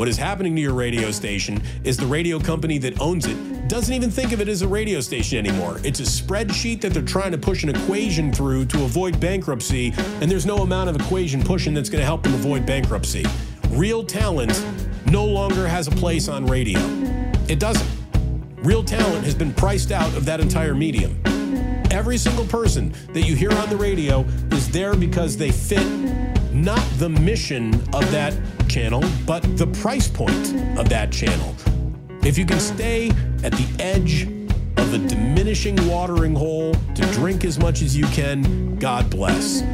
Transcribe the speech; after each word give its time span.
What 0.00 0.08
is 0.08 0.16
happening 0.16 0.56
to 0.56 0.62
your 0.62 0.72
radio 0.72 1.10
station 1.10 1.60
is 1.84 1.98
the 1.98 2.06
radio 2.06 2.40
company 2.40 2.78
that 2.78 2.98
owns 3.02 3.26
it 3.26 3.68
doesn't 3.68 3.92
even 3.92 4.10
think 4.10 4.32
of 4.32 4.40
it 4.40 4.48
as 4.48 4.62
a 4.62 4.66
radio 4.66 4.98
station 5.02 5.36
anymore. 5.36 5.78
It's 5.84 6.00
a 6.00 6.04
spreadsheet 6.04 6.80
that 6.80 6.94
they're 6.94 7.02
trying 7.02 7.32
to 7.32 7.36
push 7.36 7.64
an 7.64 7.68
equation 7.68 8.32
through 8.32 8.64
to 8.68 8.84
avoid 8.84 9.20
bankruptcy, 9.20 9.92
and 10.22 10.30
there's 10.30 10.46
no 10.46 10.62
amount 10.62 10.88
of 10.88 10.96
equation 10.96 11.42
pushing 11.42 11.74
that's 11.74 11.90
going 11.90 12.00
to 12.00 12.06
help 12.06 12.22
them 12.22 12.32
avoid 12.32 12.64
bankruptcy. 12.64 13.26
Real 13.72 14.02
talent 14.02 14.64
no 15.04 15.26
longer 15.26 15.68
has 15.68 15.86
a 15.86 15.90
place 15.90 16.28
on 16.28 16.46
radio. 16.46 16.80
It 17.50 17.58
doesn't. 17.58 17.90
Real 18.64 18.82
talent 18.82 19.26
has 19.26 19.34
been 19.34 19.52
priced 19.52 19.92
out 19.92 20.16
of 20.16 20.24
that 20.24 20.40
entire 20.40 20.74
medium. 20.74 21.20
Every 21.90 22.16
single 22.16 22.46
person 22.46 22.94
that 23.12 23.28
you 23.28 23.36
hear 23.36 23.52
on 23.52 23.68
the 23.68 23.76
radio 23.76 24.22
is 24.50 24.70
there 24.70 24.96
because 24.96 25.36
they 25.36 25.50
fit 25.50 25.86
not 26.54 26.82
the 26.96 27.10
mission 27.10 27.74
of 27.92 28.10
that 28.12 28.34
channel, 28.70 29.02
but 29.26 29.42
the 29.58 29.66
price 29.66 30.06
point 30.06 30.54
of 30.78 30.88
that 30.88 31.10
channel. 31.10 31.54
If 32.22 32.38
you 32.38 32.46
can 32.46 32.60
stay 32.60 33.08
at 33.42 33.52
the 33.52 33.66
edge 33.80 34.22
of 34.76 34.92
the 34.92 34.98
diminishing 35.08 35.76
watering 35.88 36.34
hole 36.34 36.74
to 36.94 37.02
drink 37.12 37.44
as 37.44 37.58
much 37.58 37.82
as 37.82 37.96
you 37.96 38.04
can, 38.06 38.76
God 38.76 39.10
bless. 39.10 39.64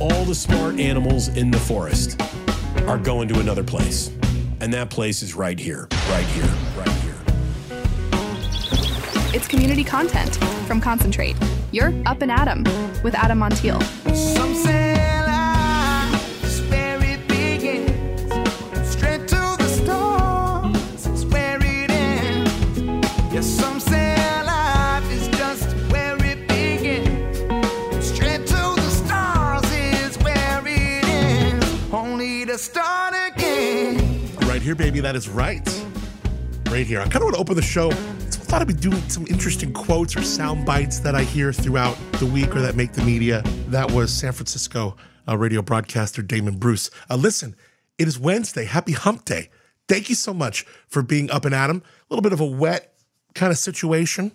All 0.00 0.24
the 0.24 0.34
smart 0.34 0.78
animals 0.78 1.28
in 1.28 1.50
the 1.50 1.58
forest 1.58 2.20
are 2.86 2.98
going 2.98 3.26
to 3.28 3.40
another 3.40 3.64
place. 3.64 4.10
And 4.60 4.72
that 4.74 4.90
place 4.90 5.22
is 5.22 5.34
right 5.34 5.58
here, 5.58 5.88
right 6.10 6.26
here, 6.26 6.50
right 6.76 6.88
here. 6.88 7.14
It's 9.34 9.48
community 9.48 9.82
content 9.82 10.36
from 10.66 10.80
Concentrate. 10.80 11.36
You're 11.70 11.92
Up 12.04 12.20
and 12.20 12.30
Adam 12.30 12.64
with 13.02 13.14
Adam 13.14 13.40
Montiel. 13.40 13.80
Here, 34.72 34.90
baby. 34.90 35.00
That 35.00 35.16
is 35.16 35.28
right. 35.28 35.68
Right 36.70 36.86
here. 36.86 37.00
I 37.00 37.04
kind 37.04 37.16
of 37.16 37.24
want 37.24 37.34
to 37.34 37.40
open 37.40 37.56
the 37.56 37.62
show. 37.62 37.90
I 37.90 37.94
thought 37.94 38.62
I'd 38.62 38.68
be 38.68 38.72
doing 38.72 39.02
some 39.10 39.26
interesting 39.26 39.70
quotes 39.72 40.16
or 40.16 40.22
sound 40.22 40.64
bites 40.64 40.98
that 41.00 41.14
I 41.14 41.24
hear 41.24 41.52
throughout 41.52 41.96
the 42.12 42.24
week 42.26 42.56
or 42.56 42.60
that 42.60 42.74
make 42.74 42.92
the 42.92 43.02
media. 43.02 43.42
That 43.68 43.90
was 43.90 44.10
San 44.10 44.32
Francisco 44.32 44.96
uh, 45.28 45.36
radio 45.36 45.60
broadcaster 45.60 46.22
Damon 46.22 46.56
Bruce. 46.56 46.90
Uh, 47.10 47.16
listen, 47.16 47.54
it 47.98 48.08
is 48.08 48.18
Wednesday. 48.18 48.64
Happy 48.64 48.92
Hump 48.92 49.26
Day. 49.26 49.50
Thank 49.88 50.08
you 50.08 50.14
so 50.14 50.32
much 50.32 50.64
for 50.88 51.02
being 51.02 51.30
up 51.30 51.44
and 51.44 51.54
at 51.54 51.68
'em. 51.68 51.82
A 51.84 52.14
little 52.14 52.22
bit 52.22 52.32
of 52.32 52.40
a 52.40 52.46
wet 52.46 52.94
kind 53.34 53.52
of 53.52 53.58
situation. 53.58 54.32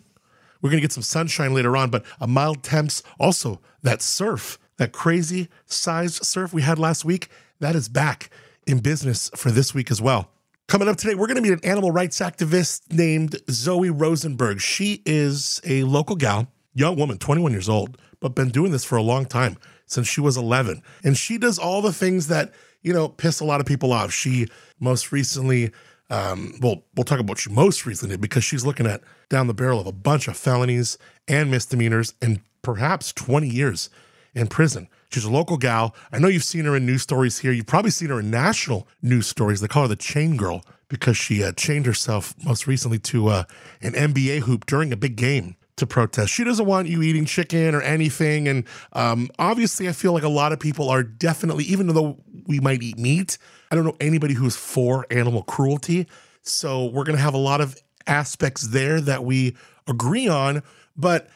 We're 0.62 0.70
going 0.70 0.82
to 0.82 0.88
get 0.88 0.94
some 0.94 1.04
sunshine 1.04 1.56
later 1.56 1.76
on, 1.76 1.90
but 1.90 2.06
a 2.20 2.28
mild 2.28 2.62
temps. 2.62 3.02
Also, 3.20 3.60
that 3.82 4.04
surf, 4.04 4.60
that 4.78 4.92
crazy 4.92 5.50
sized 5.66 6.24
surf 6.26 6.54
we 6.54 6.62
had 6.62 6.78
last 6.78 7.04
week, 7.06 7.30
that 7.60 7.76
is 7.76 7.90
back 7.90 8.30
in 8.68 8.80
business 8.80 9.32
for 9.36 9.50
this 9.50 9.74
week 9.74 9.90
as 9.90 10.02
well. 10.02 10.30
Coming 10.68 10.90
up 10.90 10.98
today, 10.98 11.16
we're 11.16 11.28
going 11.28 11.42
to 11.42 11.42
meet 11.42 11.54
an 11.54 11.64
animal 11.64 11.92
rights 11.92 12.20
activist 12.20 12.82
named 12.92 13.38
Zoe 13.50 13.90
Rosenberg. 13.90 14.60
She 14.60 15.02
is 15.06 15.62
a 15.66 15.84
local 15.84 16.18
gal, 16.18 16.52
young 16.74 16.98
woman, 16.98 17.18
21 17.18 17.54
years 17.54 17.70
old, 17.70 17.98
but 18.20 18.36
been 18.36 18.50
doing 18.50 18.74
this 18.74 18.84
for 18.84 18.98
a 18.98 19.02
long 19.02 19.26
time, 19.26 19.56
since 19.86 20.08
she 20.08 20.20
was 20.20 20.36
11. 20.36 20.84
And 21.06 21.18
she 21.18 21.38
does 21.38 21.58
all 21.58 21.82
the 21.82 21.94
things 21.94 22.28
that, 22.28 22.54
you 22.82 22.92
know, 22.92 23.08
piss 23.08 23.40
a 23.40 23.46
lot 23.46 23.62
of 23.62 23.66
people 23.66 23.94
off. 23.94 24.12
She 24.12 24.48
most 24.82 25.14
recently, 25.14 25.72
um, 26.10 26.54
well, 26.62 26.84
we'll 26.96 27.06
talk 27.06 27.20
about 27.22 27.40
she 27.40 27.50
most 27.50 27.86
recently 27.86 28.18
because 28.18 28.44
she's 28.44 28.66
looking 28.66 28.88
at 28.88 29.02
down 29.30 29.48
the 29.48 29.54
barrel 29.54 29.80
of 29.80 29.88
a 29.88 29.94
bunch 29.94 30.28
of 30.28 30.36
felonies 30.36 30.98
and 31.30 31.50
misdemeanors 31.50 32.14
and 32.22 32.42
perhaps 32.62 33.14
20 33.14 33.48
years 33.48 33.90
in 34.36 34.48
prison. 34.48 34.90
She's 35.12 35.24
a 35.24 35.32
local 35.32 35.58
gal. 35.58 35.96
I 36.12 36.20
know 36.20 36.28
you've 36.28 36.44
seen 36.44 36.66
her 36.66 36.76
in 36.76 36.86
news 36.86 37.02
stories 37.02 37.40
here. 37.40 37.52
You've 37.52 37.66
probably 37.68 37.92
seen 37.92 38.10
her 38.10 38.20
in 38.20 38.30
national 38.30 38.88
news 39.02 39.28
stories. 39.28 39.62
They 39.62 39.68
call 39.68 39.84
her 39.84 39.88
the 39.88 39.96
Chain 39.96 40.36
Girl 40.36 40.64
because 40.90 41.18
she 41.18 41.44
uh, 41.44 41.52
chained 41.54 41.86
herself 41.86 42.34
most 42.44 42.68
recently 42.68 43.00
to 43.00 43.28
uh, 43.28 43.44
an 43.82 43.94
NBA 43.94 44.42
hoop 44.42 44.66
during 44.66 44.92
a 44.92 44.98
big 44.98 45.16
game 45.16 45.56
to 45.78 45.86
protest. 45.86 46.34
She 46.34 46.44
doesn't 46.44 46.66
want 46.66 46.88
you 46.88 47.02
eating 47.04 47.26
chicken 47.26 47.74
or 47.74 47.82
anything. 47.82 48.48
And 48.48 48.66
um, 48.94 49.30
obviously, 49.40 49.88
I 49.88 49.92
feel 49.92 50.12
like 50.12 50.24
a 50.24 50.30
lot 50.30 50.52
of 50.52 50.60
people 50.60 50.90
are 50.90 51.04
definitely, 51.04 51.66
even 51.66 51.88
though 51.88 52.18
we 52.48 52.60
might 52.60 52.82
eat 52.82 52.98
meat, 52.98 53.38
I 53.72 53.76
don't 53.76 53.86
know 53.86 53.96
anybody 54.00 54.34
who's 54.34 54.56
for 54.56 55.06
animal 55.12 55.44
cruelty. 55.44 56.08
So 56.42 56.86
we're 56.86 57.04
going 57.04 57.16
to 57.16 57.22
have 57.22 57.34
a 57.34 57.40
lot 57.40 57.62
of 57.62 57.78
aspects 58.08 58.68
there 58.70 59.00
that 59.02 59.24
we 59.24 59.56
agree 59.88 60.28
on. 60.28 60.64
But 60.96 61.30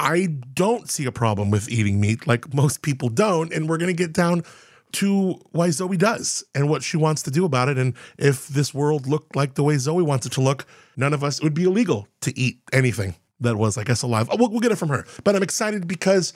I 0.00 0.28
don't 0.54 0.88
see 0.90 1.04
a 1.04 1.12
problem 1.12 1.50
with 1.50 1.68
eating 1.68 2.00
meat 2.00 2.26
like 2.26 2.54
most 2.54 2.80
people 2.80 3.10
don't. 3.10 3.52
And 3.52 3.68
we're 3.68 3.76
going 3.76 3.94
to 3.94 4.02
get 4.02 4.14
down 4.14 4.44
to 4.92 5.38
why 5.52 5.68
Zoe 5.70 5.98
does 5.98 6.42
and 6.54 6.70
what 6.70 6.82
she 6.82 6.96
wants 6.96 7.22
to 7.24 7.30
do 7.30 7.44
about 7.44 7.68
it. 7.68 7.76
And 7.76 7.94
if 8.18 8.48
this 8.48 8.72
world 8.72 9.06
looked 9.06 9.36
like 9.36 9.54
the 9.54 9.62
way 9.62 9.76
Zoe 9.76 10.02
wants 10.02 10.24
it 10.24 10.32
to 10.32 10.40
look, 10.40 10.64
none 10.96 11.12
of 11.12 11.22
us, 11.22 11.38
it 11.38 11.44
would 11.44 11.54
be 11.54 11.64
illegal 11.64 12.08
to 12.22 12.36
eat 12.36 12.60
anything 12.72 13.14
that 13.40 13.56
was, 13.56 13.76
I 13.76 13.84
guess, 13.84 14.00
alive. 14.02 14.28
We'll, 14.32 14.50
we'll 14.50 14.60
get 14.60 14.72
it 14.72 14.76
from 14.76 14.88
her. 14.88 15.04
But 15.22 15.36
I'm 15.36 15.42
excited 15.42 15.86
because, 15.86 16.32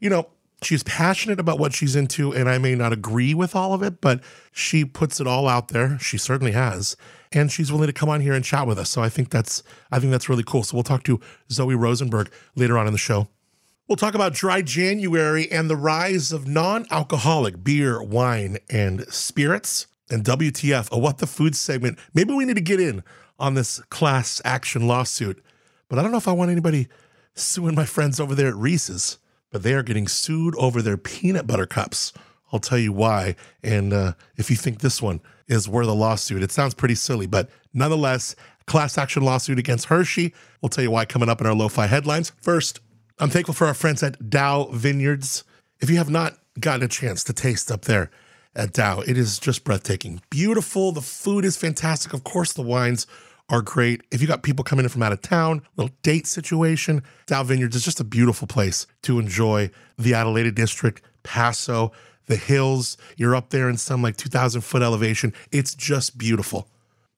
you 0.00 0.10
know, 0.10 0.28
she's 0.62 0.82
passionate 0.82 1.40
about 1.40 1.58
what 1.58 1.72
she's 1.72 1.96
into. 1.96 2.32
And 2.32 2.48
I 2.48 2.58
may 2.58 2.74
not 2.74 2.92
agree 2.92 3.34
with 3.34 3.54
all 3.54 3.74
of 3.74 3.82
it, 3.82 4.00
but 4.00 4.20
she 4.52 4.84
puts 4.84 5.20
it 5.20 5.26
all 5.26 5.48
out 5.48 5.68
there. 5.68 5.98
She 5.98 6.18
certainly 6.18 6.52
has. 6.52 6.96
And 7.32 7.52
she's 7.52 7.70
willing 7.70 7.88
to 7.88 7.92
come 7.92 8.08
on 8.08 8.20
here 8.20 8.32
and 8.32 8.44
chat 8.44 8.66
with 8.66 8.78
us. 8.78 8.90
So 8.90 9.02
I 9.02 9.08
think 9.08 9.30
that's 9.30 9.62
I 9.90 9.98
think 9.98 10.12
that's 10.12 10.28
really 10.28 10.44
cool. 10.44 10.62
So 10.62 10.76
we'll 10.76 10.84
talk 10.84 11.02
to 11.04 11.20
Zoe 11.50 11.74
Rosenberg 11.74 12.30
later 12.54 12.78
on 12.78 12.86
in 12.86 12.92
the 12.92 12.98
show. 12.98 13.28
We'll 13.86 13.96
talk 13.96 14.14
about 14.14 14.34
dry 14.34 14.60
January 14.60 15.50
and 15.50 15.70
the 15.70 15.76
rise 15.76 16.32
of 16.32 16.46
non 16.46 16.86
alcoholic 16.90 17.62
beer, 17.64 18.02
wine, 18.02 18.58
and 18.68 19.06
spirits. 19.12 19.86
And 20.10 20.24
WTF, 20.24 20.90
a 20.90 20.98
What 20.98 21.18
the 21.18 21.26
Food 21.26 21.54
segment. 21.54 21.98
Maybe 22.14 22.32
we 22.32 22.46
need 22.46 22.56
to 22.56 22.62
get 22.62 22.80
in 22.80 23.04
on 23.38 23.54
this 23.54 23.78
class 23.90 24.40
action 24.42 24.86
lawsuit. 24.88 25.42
But 25.88 25.98
I 25.98 26.02
don't 26.02 26.12
know 26.12 26.18
if 26.18 26.28
I 26.28 26.32
want 26.32 26.50
anybody 26.50 26.88
suing 27.34 27.74
my 27.74 27.84
friends 27.84 28.18
over 28.18 28.34
there 28.34 28.48
at 28.48 28.56
Reese's. 28.56 29.18
But 29.50 29.62
they 29.62 29.74
are 29.74 29.82
getting 29.82 30.08
sued 30.08 30.54
over 30.56 30.82
their 30.82 30.96
peanut 30.96 31.46
butter 31.46 31.66
cups. 31.66 32.12
I'll 32.52 32.60
tell 32.60 32.78
you 32.78 32.92
why. 32.92 33.36
And 33.62 33.92
uh, 33.92 34.12
if 34.36 34.50
you 34.50 34.56
think 34.56 34.80
this 34.80 35.02
one 35.02 35.20
is 35.46 35.68
worth 35.68 35.88
a 35.88 35.92
lawsuit, 35.92 36.42
it 36.42 36.52
sounds 36.52 36.74
pretty 36.74 36.94
silly, 36.94 37.26
but 37.26 37.50
nonetheless, 37.72 38.36
class 38.66 38.98
action 38.98 39.22
lawsuit 39.22 39.58
against 39.58 39.86
Hershey. 39.86 40.34
We'll 40.60 40.68
tell 40.68 40.84
you 40.84 40.90
why 40.90 41.04
coming 41.04 41.28
up 41.28 41.40
in 41.40 41.46
our 41.46 41.54
lo 41.54 41.68
fi 41.68 41.86
headlines. 41.86 42.32
First, 42.40 42.80
I'm 43.18 43.30
thankful 43.30 43.54
for 43.54 43.66
our 43.66 43.74
friends 43.74 44.02
at 44.02 44.18
Daou 44.20 44.72
Vineyards. 44.72 45.44
If 45.80 45.90
you 45.90 45.96
have 45.96 46.10
not 46.10 46.38
gotten 46.60 46.84
a 46.84 46.88
chance 46.88 47.24
to 47.24 47.32
taste 47.32 47.70
up 47.70 47.82
there 47.82 48.10
at 48.54 48.72
Daou, 48.72 49.06
it 49.08 49.18
is 49.18 49.38
just 49.38 49.64
breathtaking. 49.64 50.20
Beautiful. 50.30 50.92
The 50.92 51.00
food 51.00 51.44
is 51.44 51.56
fantastic. 51.56 52.12
Of 52.12 52.24
course, 52.24 52.52
the 52.52 52.62
wines 52.62 53.06
are 53.48 53.62
great. 53.62 54.02
If 54.10 54.20
you 54.20 54.26
got 54.26 54.42
people 54.42 54.64
coming 54.64 54.84
in 54.84 54.90
from 54.90 55.02
out 55.02 55.12
of 55.12 55.22
town, 55.22 55.62
little 55.76 55.94
date 56.02 56.26
situation, 56.26 57.02
Daou 57.26 57.44
Vineyards 57.44 57.76
is 57.76 57.84
just 57.84 58.00
a 58.00 58.04
beautiful 58.04 58.46
place 58.46 58.86
to 59.02 59.18
enjoy 59.18 59.70
the 59.96 60.14
Adelaide 60.14 60.54
District, 60.54 61.02
Paso, 61.22 61.92
the 62.26 62.36
hills. 62.36 62.96
You're 63.16 63.34
up 63.34 63.50
there 63.50 63.68
in 63.68 63.76
some 63.76 64.02
like 64.02 64.16
2,000 64.16 64.60
foot 64.60 64.82
elevation. 64.82 65.32
It's 65.50 65.74
just 65.74 66.18
beautiful. 66.18 66.68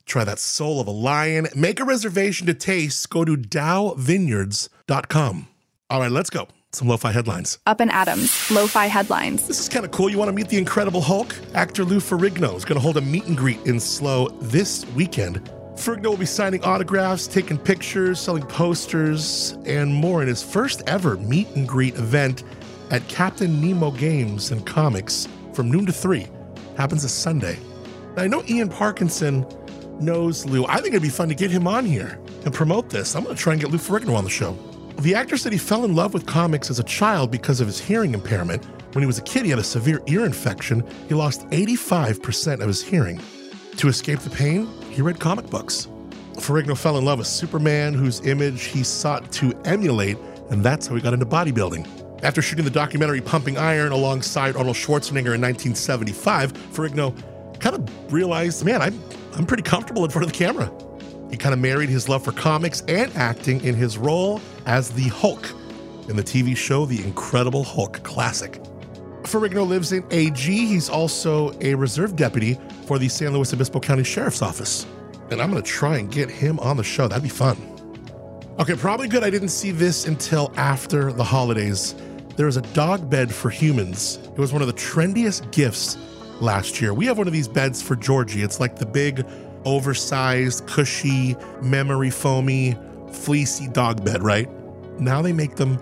Try 0.07 0.25
that 0.25 0.39
soul 0.39 0.81
of 0.81 0.87
a 0.87 0.93
lion. 0.93 1.49
Make 1.55 1.81
a 1.81 1.85
reservation 1.85 2.47
to 2.47 2.55
taste. 2.55 3.11
Go 3.11 3.25
to 3.25 3.37
daouvineyards.com. 3.37 5.49
All 5.91 6.01
right, 6.01 6.11
let's 6.11 6.31
go. 6.31 6.49
Some 6.73 6.89
lo-fi 6.89 7.11
headlines. 7.11 7.59
Up 7.67 7.81
and 7.81 7.91
Adams, 7.91 8.49
Lo-Fi 8.49 8.87
Headlines. 8.87 9.49
This 9.49 9.59
is 9.59 9.69
kind 9.69 9.85
of 9.85 9.91
cool. 9.91 10.09
You 10.09 10.19
want 10.19 10.29
to 10.29 10.33
meet 10.33 10.49
the 10.49 10.59
Incredible 10.59 11.01
Hulk? 11.01 11.35
Actor 11.55 11.85
Lou 11.85 11.99
Ferrigno 11.99 12.57
is 12.57 12.65
going 12.65 12.77
to 12.77 12.81
hold 12.81 12.97
a 12.97 13.01
meet 13.01 13.27
and 13.27 13.37
greet 13.37 13.59
in 13.67 13.81
SLO 13.81 14.29
this 14.41 14.87
weekend. 14.95 15.51
Ferrigno 15.81 16.11
will 16.11 16.17
be 16.19 16.27
signing 16.27 16.63
autographs, 16.63 17.27
taking 17.27 17.57
pictures, 17.57 18.21
selling 18.21 18.43
posters, 18.43 19.57
and 19.65 19.95
more 19.95 20.21
in 20.21 20.29
his 20.29 20.43
first 20.43 20.83
ever 20.87 21.17
meet 21.17 21.49
and 21.57 21.67
greet 21.67 21.95
event 21.95 22.45
at 22.91 23.07
Captain 23.09 23.61
Nemo 23.63 23.91
Games 23.91 24.51
and 24.51 24.67
Comics 24.67 25.27
from 25.55 25.71
noon 25.71 25.87
to 25.87 25.93
3. 25.93 26.27
Happens 26.77 27.03
this 27.03 27.13
Sunday. 27.13 27.59
Now, 28.15 28.25
I 28.25 28.27
know 28.27 28.43
Ian 28.47 28.69
Parkinson 28.69 29.47
knows 30.01 30.45
Lou. 30.45 30.67
I 30.67 30.77
think 30.77 30.89
it'd 30.89 31.03
be 31.03 31.09
fun 31.09 31.31
to 31.31 31.35
get 31.35 31.51
him 31.51 31.67
on 31.67 31.87
here 31.87 32.19
and 32.45 32.53
promote 32.53 32.91
this. 32.91 33.17
I'm 33.17 33.25
going 33.25 33.35
to 33.35 33.43
try 33.43 33.55
and 33.55 33.63
get 33.63 33.71
Lou 33.71 33.79
Ferrigno 33.79 34.15
on 34.15 34.25
the 34.25 34.31
show. 34.31 34.53
The 34.99 35.15
actor 35.15 35.39
said 35.39 35.53
he 35.53 35.59
fell 35.59 35.87
in 35.87 35.95
love 35.95 36.13
with 36.13 36.27
comics 36.27 36.69
as 36.69 36.79
a 36.79 36.85
child 36.85 37.31
because 37.31 37.61
of 37.63 37.67
his 37.67 37.81
hearing 37.81 38.13
impairment. 38.13 38.67
When 38.95 39.03
he 39.03 39.07
was 39.07 39.19
a 39.19 39.23
kid, 39.23 39.45
he 39.45 39.51
had 39.51 39.59
a 39.59 39.65
severe 39.65 40.03
ear 40.09 40.27
infection. 40.27 40.87
He 41.09 41.15
lost 41.15 41.49
85% 41.49 42.61
of 42.61 42.67
his 42.67 42.83
hearing. 42.83 43.19
To 43.77 43.89
escape 43.89 44.19
the 44.19 44.31
pain, 44.31 44.69
he 44.91 45.03
read 45.03 45.19
comic 45.19 45.49
books. 45.49 45.89
Ferrigno 46.35 46.77
fell 46.77 46.99
in 46.99 47.05
love 47.05 47.19
with 47.19 47.27
Superman, 47.27 47.95
whose 47.95 48.27
image 48.27 48.65
he 48.65 48.83
sought 48.83 49.31
to 49.33 49.53
emulate, 49.65 50.19
and 50.51 50.65
that's 50.65 50.87
how 50.87 50.95
he 50.95 51.01
got 51.01 51.15
into 51.15 51.27
bodybuilding. 51.27 51.87
After 52.23 52.43
shooting 52.43 52.65
the 52.65 52.71
documentary 52.71 53.21
Pumping 53.21 53.57
Iron 53.57 53.93
alongside 53.93 54.57
Arnold 54.57 54.77
Schwarzenegger 54.77 55.35
in 55.35 55.41
1975, 55.41 56.53
Ferrigno 56.53 57.15
kind 57.61 57.77
of 57.77 58.13
realized, 58.13 58.65
man, 58.65 58.83
I'm 58.83 59.01
I'm 59.35 59.47
pretty 59.47 59.63
comfortable 59.63 60.05
in 60.05 60.11
front 60.11 60.27
of 60.27 60.33
the 60.33 60.39
camera. 60.39 60.71
He 61.31 61.37
kind 61.37 61.53
of 61.53 61.61
married 61.61 61.89
his 61.89 62.09
love 62.09 62.25
for 62.25 62.33
comics 62.33 62.83
and 62.89 63.15
acting 63.15 63.63
in 63.65 63.75
his 63.75 63.97
role 63.97 64.41
as 64.67 64.91
the 64.91 65.09
Hulk 65.09 65.53
in 66.09 66.17
the 66.17 66.23
TV 66.23 66.57
show 66.57 66.85
The 66.85 67.03
Incredible 67.05 67.63
Hulk 67.63 68.03
classic. 68.03 68.61
Ferrigno 69.23 69.67
lives 69.67 69.93
in 69.93 70.05
AG. 70.11 70.43
He's 70.43 70.89
also 70.89 71.53
a 71.61 71.75
reserve 71.75 72.17
deputy 72.17 72.59
for 72.91 72.99
the 72.99 73.09
San 73.09 73.33
Luis 73.33 73.53
Obispo 73.53 73.79
County 73.79 74.03
Sheriff's 74.03 74.43
Office. 74.43 74.85
And 75.31 75.41
I'm 75.41 75.49
going 75.53 75.63
to 75.63 75.69
try 75.69 75.99
and 75.99 76.11
get 76.11 76.29
him 76.29 76.59
on 76.59 76.77
the 76.77 76.83
show. 76.83 77.07
That'd 77.07 77.23
be 77.23 77.29
fun. 77.29 77.57
Okay, 78.59 78.75
probably 78.75 79.07
good 79.07 79.23
I 79.23 79.31
didn't 79.31 79.51
see 79.51 79.71
this 79.71 80.09
until 80.09 80.53
after 80.57 81.13
the 81.13 81.23
holidays. 81.23 81.95
There 82.35 82.49
is 82.49 82.57
a 82.57 82.63
dog 82.63 83.09
bed 83.09 83.33
for 83.33 83.49
humans. 83.49 84.19
It 84.25 84.39
was 84.39 84.53
one 84.53 84.61
of 84.61 84.67
the 84.67 84.75
trendiest 84.75 85.53
gifts 85.53 85.99
last 86.41 86.81
year. 86.81 86.93
We 86.93 87.07
have 87.07 87.17
one 87.17 87.29
of 87.29 87.33
these 87.33 87.47
beds 87.47 87.81
for 87.81 87.95
Georgie. 87.95 88.43
It's 88.43 88.59
like 88.59 88.75
the 88.75 88.87
big, 88.87 89.25
oversized, 89.65 90.67
cushy, 90.67 91.37
memory 91.63 92.11
foamy, 92.11 92.77
fleecy 93.13 93.69
dog 93.69 94.05
bed, 94.05 94.21
right? 94.21 94.49
Now 94.99 95.23
they 95.23 95.33
make 95.33 95.55
them 95.55 95.79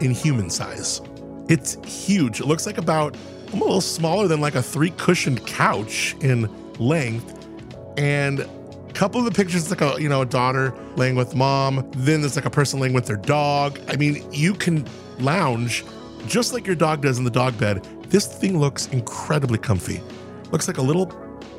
in 0.00 0.12
human 0.12 0.48
size. 0.50 1.00
It's 1.48 1.74
huge. 1.84 2.38
It 2.38 2.46
looks 2.46 2.66
like 2.66 2.78
about 2.78 3.16
I'm 3.56 3.62
a 3.62 3.64
little 3.64 3.80
smaller 3.80 4.28
than 4.28 4.42
like 4.42 4.54
a 4.54 4.62
three 4.62 4.90
cushioned 4.90 5.46
couch 5.46 6.14
in 6.20 6.46
length. 6.78 7.48
And 7.96 8.40
a 8.40 8.92
couple 8.92 9.18
of 9.18 9.24
the 9.24 9.30
pictures, 9.30 9.70
like 9.70 9.80
a 9.80 9.98
you 9.98 10.10
know, 10.10 10.20
a 10.20 10.26
daughter 10.26 10.74
laying 10.96 11.14
with 11.16 11.34
mom. 11.34 11.90
Then 11.96 12.20
there's 12.20 12.36
like 12.36 12.44
a 12.44 12.50
person 12.50 12.80
laying 12.80 12.92
with 12.92 13.06
their 13.06 13.16
dog. 13.16 13.80
I 13.88 13.96
mean, 13.96 14.30
you 14.30 14.52
can 14.52 14.86
lounge 15.20 15.86
just 16.26 16.52
like 16.52 16.66
your 16.66 16.76
dog 16.76 17.00
does 17.00 17.16
in 17.16 17.24
the 17.24 17.30
dog 17.30 17.56
bed. 17.56 17.82
This 18.10 18.26
thing 18.26 18.58
looks 18.58 18.88
incredibly 18.88 19.56
comfy. 19.56 20.02
Looks 20.52 20.68
like 20.68 20.76
a 20.76 20.82
little 20.82 21.06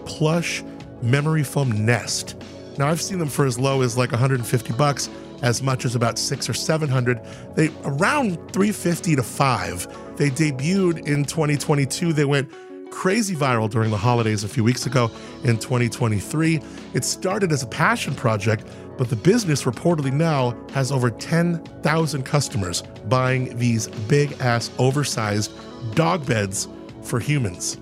plush 0.05 0.63
memory 1.01 1.43
foam 1.43 1.83
nest. 1.83 2.35
Now 2.77 2.89
I've 2.89 3.01
seen 3.01 3.17
them 3.17 3.29
for 3.29 3.47
as 3.47 3.57
low 3.57 3.81
as 3.81 3.97
like 3.97 4.11
150 4.11 4.73
bucks, 4.73 5.09
as 5.41 5.63
much 5.63 5.83
as 5.83 5.95
about 5.95 6.19
six 6.19 6.47
or 6.47 6.53
700. 6.53 7.19
They 7.55 7.71
around 7.85 8.35
350 8.53 9.15
to 9.15 9.23
five. 9.23 9.87
They 10.17 10.31
debuted 10.31 11.07
in 11.07 11.25
2022. 11.25 12.11
They 12.11 12.25
went 12.25 12.51
crazy 12.89 13.35
viral 13.35 13.69
during 13.69 13.91
the 13.91 13.97
holidays 13.97 14.43
a 14.43 14.47
few 14.47 14.63
weeks 14.63 14.87
ago 14.87 15.11
in 15.43 15.59
2023. 15.59 16.59
It 16.95 17.05
started 17.05 17.51
as 17.51 17.61
a 17.61 17.67
passion 17.67 18.15
project, 18.15 18.65
but 18.97 19.09
the 19.09 19.15
business 19.15 19.63
reportedly 19.63 20.11
now 20.11 20.57
has 20.71 20.91
over 20.91 21.11
10,000 21.11 22.23
customers 22.23 22.81
buying 23.07 23.55
these 23.57 23.87
big 24.07 24.33
ass 24.39 24.71
oversized 24.79 25.51
dog 25.93 26.25
beds 26.25 26.67
for 27.03 27.19
humans. 27.19 27.77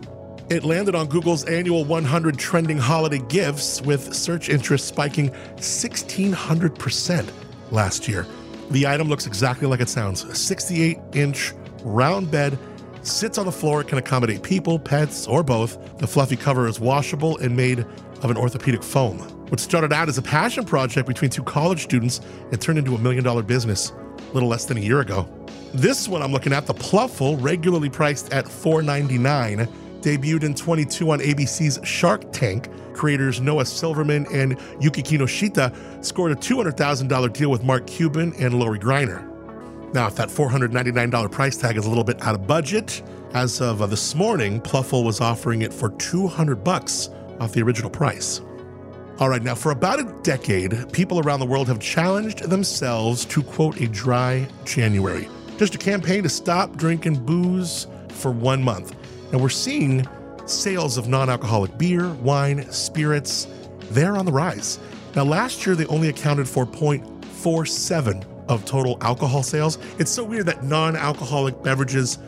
It 0.50 0.66
landed 0.66 0.94
on 0.94 1.08
Google's 1.08 1.46
annual 1.46 1.86
100 1.86 2.38
trending 2.38 2.78
holiday 2.78 3.20
gifts 3.30 3.82
with 3.82 4.14
search 4.14 4.50
interest 4.50 4.88
spiking 4.88 5.30
1600% 5.56 7.30
last 7.72 8.08
year. 8.08 8.28
The 8.70 8.86
item 8.86 9.08
looks 9.08 9.26
exactly 9.26 9.68
like 9.68 9.80
it 9.80 9.90
sounds 9.90 10.24
a 10.24 10.36
68 10.36 11.00
inch 11.14 11.54
round 11.86 12.30
bed 12.32 12.58
sits 13.04 13.38
on 13.38 13.46
the 13.46 13.52
floor. 13.52 13.84
Can 13.84 13.98
accommodate 13.98 14.44
people, 14.44 14.80
pets, 14.80 15.28
or 15.28 15.44
both. 15.44 15.98
The 16.00 16.08
fluffy 16.08 16.36
cover 16.36 16.68
is 16.68 16.80
washable 16.80 17.38
and 17.38 17.56
made 17.56 17.86
of 18.22 18.32
an 18.32 18.38
orthopedic 18.38 18.84
foam. 18.84 19.20
What 19.50 19.60
started 19.60 19.94
out 19.94 20.10
as 20.10 20.18
a 20.18 20.22
passion 20.22 20.66
project 20.66 21.08
between 21.08 21.30
two 21.30 21.44
college 21.44 21.84
students, 21.84 22.20
it 22.52 22.60
turned 22.62 22.80
into 22.80 22.96
a 22.96 22.98
million 22.98 23.24
dollar 23.24 23.44
business 23.44 23.92
a 23.92 24.34
little 24.34 24.50
less 24.50 24.66
than 24.66 24.78
a 24.78 24.82
year 24.82 25.02
ago. 25.02 25.28
This 25.74 26.08
one 26.08 26.22
I'm 26.22 26.32
looking 26.32 26.54
at, 26.54 26.66
the 26.66 26.74
Plufl, 26.74 27.42
regularly 27.42 27.90
priced 27.90 28.34
at 28.34 28.46
$4.99, 28.46 29.68
debuted 30.02 30.44
in 30.44 30.56
22 30.56 31.12
on 31.12 31.20
ABC's 31.20 31.86
Shark 31.88 32.32
Tank. 32.32 32.70
Creators 32.94 33.42
Noah 33.42 33.66
Silverman 33.66 34.26
and 34.32 34.58
Yuki 34.80 35.04
Kinoshita 35.04 36.04
scored 36.04 36.32
a 36.32 36.36
$200,000 36.36 37.34
deal 37.34 37.52
with 37.52 37.64
Mark 37.64 37.86
Cuban 37.88 38.34
and 38.40 38.58
Lori 38.58 38.80
Greiner. 38.80 39.35
Now, 39.94 40.08
if 40.08 40.16
that 40.16 40.30
$499 40.30 41.32
price 41.32 41.58
tag 41.58 41.78
is 41.78 41.86
a 41.86 41.90
little 41.90 42.04
bit 42.04 42.22
out 42.22 42.36
of 42.36 42.46
budget, 42.46 43.02
as 43.34 43.62
of 43.62 43.82
uh, 43.82 43.86
this 43.86 44.16
morning, 44.16 44.62
Plufl 44.62 45.04
was 45.04 45.22
offering 45.22 45.62
it 45.62 45.74
for 45.74 45.90
200 45.90 46.64
bucks 46.64 47.10
off 47.40 47.54
the 47.54 47.62
original 47.62 47.90
price. 47.90 48.42
All 49.20 49.30
right, 49.30 49.42
now 49.42 49.56
for 49.56 49.72
about 49.72 50.00
a 50.00 50.04
decade, 50.24 50.92
people 50.92 51.20
around 51.20 51.40
the 51.40 51.46
world 51.46 51.68
have 51.70 51.80
challenged 51.80 52.50
themselves 52.50 53.24
to 53.26 53.42
quote 53.42 53.80
a 53.80 53.88
dry 53.88 54.48
January, 54.66 55.30
just 55.58 55.76
a 55.76 55.78
campaign 55.78 56.24
to 56.24 56.30
stop 56.30 56.76
drinking 56.76 57.26
booze 57.26 57.88
for 58.10 58.32
one 58.32 58.62
month. 58.62 58.94
And 59.32 59.42
we're 59.42 59.50
seeing 59.50 60.08
sales 60.46 60.98
of 60.98 61.08
non 61.08 61.30
alcoholic 61.30 61.78
beer, 61.78 62.10
wine, 62.16 62.70
spirits, 62.72 63.48
they're 63.92 64.18
on 64.18 64.26
the 64.26 64.32
rise. 64.32 64.80
Now, 65.16 65.24
last 65.24 65.66
year 65.66 65.76
they 65.76 65.86
only 65.86 66.10
accounted 66.10 66.50
for 66.50 66.66
0.47 66.66 68.35
of 68.48 68.66
total 68.66 68.98
alcohol 69.02 69.44
sales. 69.44 69.78
It's 70.00 70.12
so 70.12 70.24
weird 70.24 70.46
that 70.48 70.64
non 70.64 70.96
alcoholic 70.96 71.62
beverages 71.64 72.20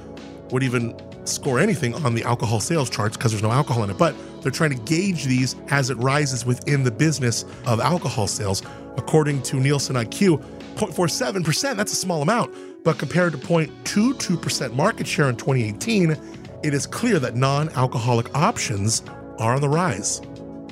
would 0.51 0.63
even 0.63 0.95
score 1.25 1.59
anything 1.59 1.93
on 2.05 2.15
the 2.15 2.23
alcohol 2.23 2.59
sales 2.59 2.89
charts 2.89 3.17
because 3.17 3.31
there's 3.31 3.43
no 3.43 3.51
alcohol 3.51 3.83
in 3.83 3.89
it. 3.89 3.97
But 3.97 4.15
they're 4.41 4.51
trying 4.51 4.71
to 4.71 4.83
gauge 4.83 5.25
these 5.25 5.55
as 5.69 5.89
it 5.89 5.97
rises 5.97 6.45
within 6.45 6.83
the 6.83 6.91
business 6.91 7.43
of 7.65 7.79
alcohol 7.79 8.27
sales. 8.27 8.63
According 8.97 9.41
to 9.43 9.59
Nielsen 9.59 9.95
IQ, 9.95 10.43
0.47%, 10.75 11.75
that's 11.75 11.93
a 11.93 11.95
small 11.95 12.21
amount. 12.21 12.53
But 12.83 12.97
compared 12.97 13.33
to 13.33 13.37
0.22% 13.37 14.73
market 14.73 15.07
share 15.07 15.29
in 15.29 15.35
2018, 15.35 16.15
it 16.63 16.73
is 16.73 16.87
clear 16.87 17.19
that 17.19 17.35
non 17.35 17.69
alcoholic 17.69 18.33
options 18.35 19.03
are 19.39 19.53
on 19.53 19.61
the 19.61 19.69
rise. 19.69 20.21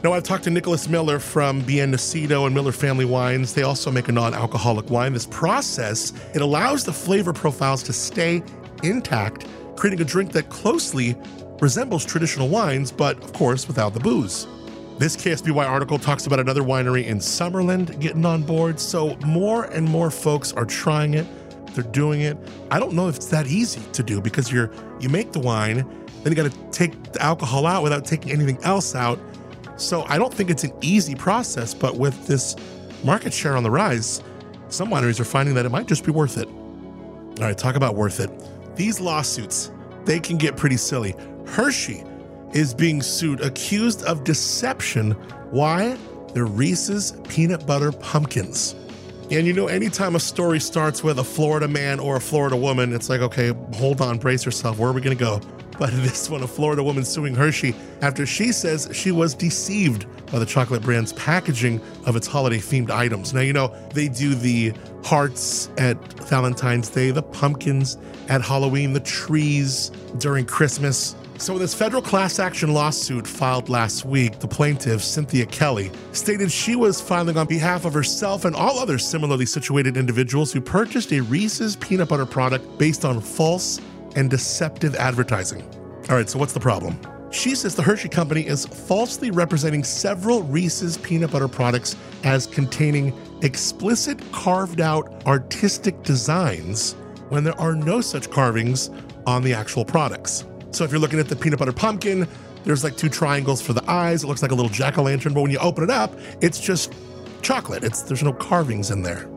Now, 0.05 0.13
I've 0.13 0.21
talked 0.21 0.43
to 0.43 0.51
Nicholas 0.51 0.87
Miller 0.87 1.17
from 1.17 1.61
Bien 1.61 1.91
Nacido 1.91 2.45
and 2.45 2.53
Miller 2.53 2.71
Family 2.71 3.05
Wines. 3.05 3.55
They 3.55 3.63
also 3.63 3.89
make 3.89 4.07
a 4.07 4.11
non-alcoholic 4.11 4.91
wine. 4.91 5.13
This 5.13 5.25
process, 5.25 6.13
it 6.35 6.43
allows 6.43 6.83
the 6.83 6.93
flavor 6.93 7.33
profiles 7.33 7.81
to 7.81 7.91
stay 7.91 8.43
intact, 8.83 9.47
creating 9.75 10.01
a 10.01 10.05
drink 10.05 10.31
that 10.33 10.51
closely 10.51 11.15
resembles 11.59 12.05
traditional 12.05 12.49
wines, 12.49 12.91
but 12.91 13.17
of 13.23 13.33
course 13.33 13.67
without 13.67 13.95
the 13.95 13.99
booze. 13.99 14.45
This 14.99 15.15
KSBY 15.15 15.67
article 15.67 15.97
talks 15.97 16.27
about 16.27 16.39
another 16.39 16.61
winery 16.61 17.07
in 17.07 17.17
Summerlin 17.17 17.99
getting 17.99 18.27
on 18.27 18.43
board, 18.43 18.79
so 18.79 19.15
more 19.25 19.63
and 19.63 19.89
more 19.89 20.11
folks 20.11 20.53
are 20.53 20.65
trying 20.65 21.15
it. 21.15 21.25
They're 21.73 21.83
doing 21.83 22.21
it. 22.21 22.37
I 22.69 22.77
don't 22.77 22.93
know 22.93 23.07
if 23.07 23.15
it's 23.15 23.29
that 23.29 23.47
easy 23.47 23.81
to 23.93 24.03
do 24.03 24.21
because 24.21 24.51
you're 24.51 24.69
you 24.99 25.09
make 25.09 25.31
the 25.31 25.39
wine, 25.39 25.77
then 26.21 26.31
you 26.31 26.35
got 26.35 26.51
to 26.51 26.69
take 26.69 27.11
the 27.11 27.23
alcohol 27.23 27.65
out 27.65 27.81
without 27.81 28.05
taking 28.05 28.31
anything 28.31 28.59
else 28.63 28.93
out 28.93 29.17
so 29.77 30.03
I 30.07 30.17
don't 30.17 30.33
think 30.33 30.49
it's 30.49 30.63
an 30.63 30.73
easy 30.81 31.15
process, 31.15 31.73
but 31.73 31.97
with 31.97 32.27
this 32.27 32.55
market 33.03 33.33
share 33.33 33.55
on 33.55 33.63
the 33.63 33.71
rise, 33.71 34.21
some 34.69 34.89
wineries 34.89 35.19
are 35.19 35.25
finding 35.25 35.55
that 35.55 35.65
it 35.65 35.69
might 35.69 35.87
just 35.87 36.05
be 36.05 36.11
worth 36.11 36.37
it. 36.37 36.47
All 36.47 37.47
right, 37.47 37.57
talk 37.57 37.75
about 37.75 37.95
worth 37.95 38.19
it. 38.19 38.29
These 38.75 38.99
lawsuits, 38.99 39.71
they 40.05 40.19
can 40.19 40.37
get 40.37 40.57
pretty 40.57 40.77
silly. 40.77 41.15
Hershey 41.45 42.03
is 42.53 42.73
being 42.73 43.01
sued 43.01 43.41
accused 43.41 44.03
of 44.03 44.23
deception. 44.23 45.11
Why? 45.51 45.97
They're 46.33 46.45
Reese's 46.45 47.13
peanut 47.27 47.65
butter 47.65 47.91
pumpkins. 47.91 48.75
And 49.31 49.47
you 49.47 49.53
know, 49.53 49.67
anytime 49.67 50.15
a 50.15 50.19
story 50.19 50.59
starts 50.59 51.03
with 51.03 51.19
a 51.19 51.23
Florida 51.23 51.67
man 51.67 51.99
or 51.99 52.17
a 52.17 52.21
Florida 52.21 52.55
woman, 52.55 52.93
it's 52.93 53.09
like, 53.09 53.21
okay, 53.21 53.53
hold 53.73 53.99
on, 53.99 54.19
brace 54.19 54.45
yourself. 54.45 54.77
Where 54.77 54.89
are 54.89 54.93
we 54.93 55.01
going 55.01 55.17
to 55.17 55.23
go? 55.23 55.41
But 55.77 55.91
this 55.91 56.29
one, 56.29 56.43
a 56.43 56.47
Florida 56.47 56.83
woman 56.83 57.03
suing 57.03 57.35
Hershey 57.35 57.75
after 58.01 58.25
she 58.25 58.51
says 58.51 58.89
she 58.93 59.11
was 59.11 59.33
deceived 59.33 60.05
by 60.31 60.39
the 60.39 60.45
chocolate 60.45 60.81
brand's 60.81 61.13
packaging 61.13 61.81
of 62.05 62.15
its 62.15 62.27
holiday 62.27 62.57
themed 62.57 62.89
items. 62.89 63.33
Now, 63.33 63.41
you 63.41 63.53
know, 63.53 63.75
they 63.93 64.07
do 64.07 64.35
the 64.35 64.73
hearts 65.03 65.69
at 65.77 65.97
Valentine's 66.23 66.89
Day, 66.89 67.11
the 67.11 67.23
pumpkins 67.23 67.97
at 68.29 68.41
Halloween, 68.41 68.93
the 68.93 68.99
trees 69.01 69.91
during 70.17 70.45
Christmas. 70.45 71.15
So, 71.37 71.53
in 71.53 71.59
this 71.59 71.73
federal 71.73 72.01
class 72.01 72.39
action 72.39 72.73
lawsuit 72.73 73.27
filed 73.27 73.67
last 73.67 74.05
week, 74.05 74.39
the 74.39 74.47
plaintiff, 74.47 75.03
Cynthia 75.03 75.45
Kelly, 75.45 75.91
stated 76.13 76.49
she 76.49 76.77
was 76.77 77.01
filing 77.01 77.37
on 77.37 77.45
behalf 77.45 77.83
of 77.83 77.93
herself 77.93 78.45
and 78.45 78.55
all 78.55 78.79
other 78.79 78.97
similarly 78.97 79.45
situated 79.45 79.97
individuals 79.97 80.53
who 80.53 80.61
purchased 80.61 81.11
a 81.11 81.19
Reese's 81.19 81.75
peanut 81.75 82.07
butter 82.07 82.25
product 82.25 82.77
based 82.77 83.03
on 83.03 83.19
false 83.19 83.81
and 84.15 84.29
deceptive 84.29 84.95
advertising. 84.95 85.61
All 86.09 86.15
right, 86.15 86.29
so 86.29 86.39
what's 86.39 86.53
the 86.53 86.59
problem? 86.59 86.99
She 87.31 87.53
says 87.53 87.75
the 87.75 87.81
Hershey 87.81 88.07
Company 88.07 88.47
is 88.47 88.65
falsely 88.65 89.29
representing 89.29 89.83
several 89.83 90.43
Reese's 90.43 90.97
peanut 90.97 91.31
butter 91.31 91.47
products 91.47 91.95
as 92.23 92.47
containing 92.47 93.13
explicit 93.41 94.19
carved 94.31 94.79
out 94.79 95.25
artistic 95.25 96.01
designs 96.03 96.93
when 97.29 97.43
there 97.43 97.59
are 97.59 97.75
no 97.75 97.99
such 97.99 98.29
carvings 98.29 98.89
on 99.27 99.43
the 99.43 99.53
actual 99.53 99.83
products. 99.83 100.45
So 100.71 100.83
if 100.83 100.91
you're 100.91 100.99
looking 100.99 101.19
at 101.19 101.27
the 101.27 101.35
peanut 101.35 101.59
butter 101.59 101.73
pumpkin, 101.73 102.27
there's 102.63 102.83
like 102.83 102.95
two 102.95 103.09
triangles 103.09 103.61
for 103.61 103.73
the 103.73 103.83
eyes. 103.89 104.23
It 104.23 104.27
looks 104.27 104.41
like 104.41 104.51
a 104.51 104.55
little 104.55 104.71
jack 104.71 104.97
o' 104.97 105.03
lantern, 105.03 105.33
but 105.33 105.41
when 105.41 105.51
you 105.51 105.59
open 105.59 105.83
it 105.83 105.89
up, 105.89 106.17
it's 106.41 106.59
just 106.59 106.93
chocolate. 107.41 107.83
It's 107.83 108.01
there's 108.03 108.23
no 108.23 108.33
carvings 108.33 108.91
in 108.91 109.03
there. 109.03 109.27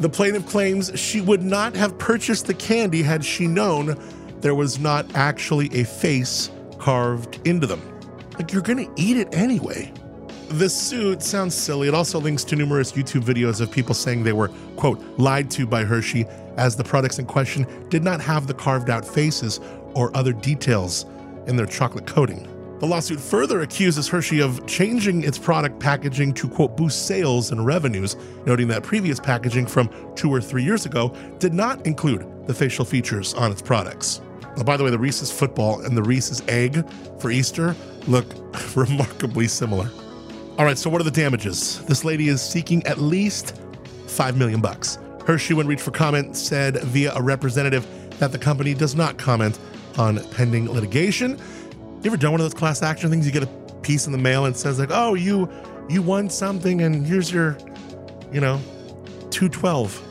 The 0.00 0.08
plaintiff 0.08 0.46
claims 0.46 0.90
she 0.98 1.20
would 1.20 1.42
not 1.42 1.76
have 1.76 1.96
purchased 1.98 2.46
the 2.46 2.54
candy 2.54 3.02
had 3.02 3.24
she 3.24 3.46
known 3.46 3.96
there 4.40 4.54
was 4.54 4.78
not 4.78 5.06
actually 5.14 5.74
a 5.74 5.84
face 5.84 6.50
carved 6.78 7.40
into 7.46 7.66
them. 7.66 7.80
Like 8.36 8.52
you're 8.52 8.62
gonna 8.62 8.88
eat 8.96 9.16
it 9.16 9.32
anyway. 9.32 9.92
This 10.48 10.74
suit 10.74 11.22
sounds 11.22 11.54
silly. 11.54 11.88
It 11.88 11.94
also 11.94 12.20
links 12.20 12.44
to 12.44 12.56
numerous 12.56 12.92
YouTube 12.92 13.22
videos 13.22 13.60
of 13.60 13.70
people 13.70 13.94
saying 13.94 14.24
they 14.24 14.32
were, 14.32 14.48
quote, 14.76 15.00
lied 15.18 15.50
to 15.52 15.66
by 15.66 15.84
Hershey, 15.84 16.26
as 16.56 16.76
the 16.76 16.84
products 16.84 17.18
in 17.18 17.26
question 17.26 17.66
did 17.88 18.04
not 18.04 18.20
have 18.20 18.46
the 18.46 18.54
carved 18.54 18.90
out 18.90 19.06
faces 19.06 19.60
or 19.94 20.14
other 20.16 20.32
details 20.32 21.06
in 21.46 21.56
their 21.56 21.66
chocolate 21.66 22.06
coating. 22.06 22.48
The 22.80 22.86
lawsuit 22.86 23.20
further 23.20 23.62
accuses 23.62 24.08
Hershey 24.08 24.40
of 24.40 24.66
changing 24.66 25.22
its 25.22 25.38
product 25.38 25.78
packaging 25.78 26.34
to, 26.34 26.48
quote, 26.48 26.76
boost 26.76 27.06
sales 27.06 27.52
and 27.52 27.64
revenues, 27.64 28.16
noting 28.46 28.66
that 28.68 28.82
previous 28.82 29.20
packaging 29.20 29.66
from 29.66 29.88
two 30.16 30.28
or 30.28 30.40
three 30.40 30.64
years 30.64 30.84
ago 30.84 31.14
did 31.38 31.54
not 31.54 31.86
include 31.86 32.26
the 32.46 32.54
facial 32.54 32.84
features 32.84 33.32
on 33.34 33.52
its 33.52 33.62
products. 33.62 34.20
By 34.64 34.76
the 34.76 34.84
way, 34.84 34.90
the 34.90 34.98
Reese's 34.98 35.30
football 35.30 35.80
and 35.82 35.96
the 35.96 36.02
Reese's 36.02 36.42
egg 36.48 36.84
for 37.18 37.30
Easter 37.30 37.76
look 38.06 38.26
remarkably 38.76 39.48
similar. 39.48 39.88
All 40.58 40.64
right, 40.64 40.78
so 40.78 40.90
what 40.90 41.00
are 41.00 41.04
the 41.04 41.10
damages? 41.10 41.84
This 41.86 42.04
lady 42.04 42.28
is 42.28 42.42
seeking 42.42 42.84
at 42.86 42.98
least 42.98 43.60
5 44.06 44.36
million 44.36 44.60
bucks. 44.60 44.98
Hershey, 45.26 45.54
when 45.54 45.66
reached 45.66 45.82
for 45.82 45.90
comment, 45.90 46.36
said 46.36 46.80
via 46.82 47.12
a 47.14 47.22
representative 47.22 47.86
that 48.18 48.30
the 48.30 48.38
company 48.38 48.74
does 48.74 48.94
not 48.94 49.16
comment 49.16 49.58
on 49.98 50.22
pending 50.30 50.70
litigation. 50.70 51.40
You 52.04 52.10
ever 52.10 52.18
done 52.18 52.32
one 52.32 52.40
of 52.42 52.44
those 52.44 52.52
class 52.52 52.82
action 52.82 53.08
things? 53.08 53.24
You 53.24 53.32
get 53.32 53.44
a 53.44 53.74
piece 53.80 54.04
in 54.04 54.12
the 54.12 54.18
mail 54.18 54.44
and 54.44 54.54
says 54.54 54.78
like, 54.78 54.90
"Oh, 54.92 55.14
you 55.14 55.48
you 55.88 56.02
won 56.02 56.28
something, 56.28 56.82
and 56.82 57.06
here's 57.06 57.32
your, 57.32 57.56
you 58.30 58.42
know, 58.42 58.60
212." 59.30 60.02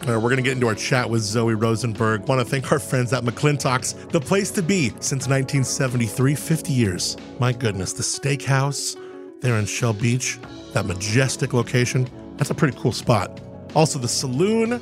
Uh, 0.00 0.18
we're 0.18 0.30
going 0.30 0.38
to 0.38 0.42
get 0.42 0.52
into 0.52 0.66
our 0.66 0.74
chat 0.74 1.10
with 1.10 1.20
Zoe 1.20 1.52
Rosenberg. 1.52 2.26
Want 2.26 2.40
to 2.40 2.44
thank 2.46 2.72
our 2.72 2.78
friends 2.78 3.12
at 3.12 3.22
McLintock's, 3.22 3.92
the 3.92 4.20
place 4.20 4.50
to 4.52 4.62
be 4.62 4.88
since 5.00 5.28
1973, 5.28 6.34
50 6.34 6.72
years. 6.72 7.18
My 7.38 7.52
goodness, 7.52 7.92
the 7.92 8.02
steakhouse 8.02 8.96
there 9.42 9.58
in 9.58 9.66
Shell 9.66 9.92
Beach, 9.92 10.40
that 10.72 10.86
majestic 10.86 11.52
location. 11.52 12.08
That's 12.38 12.50
a 12.50 12.54
pretty 12.54 12.78
cool 12.80 12.92
spot. 12.92 13.42
Also, 13.74 13.98
the 13.98 14.08
saloon, 14.08 14.80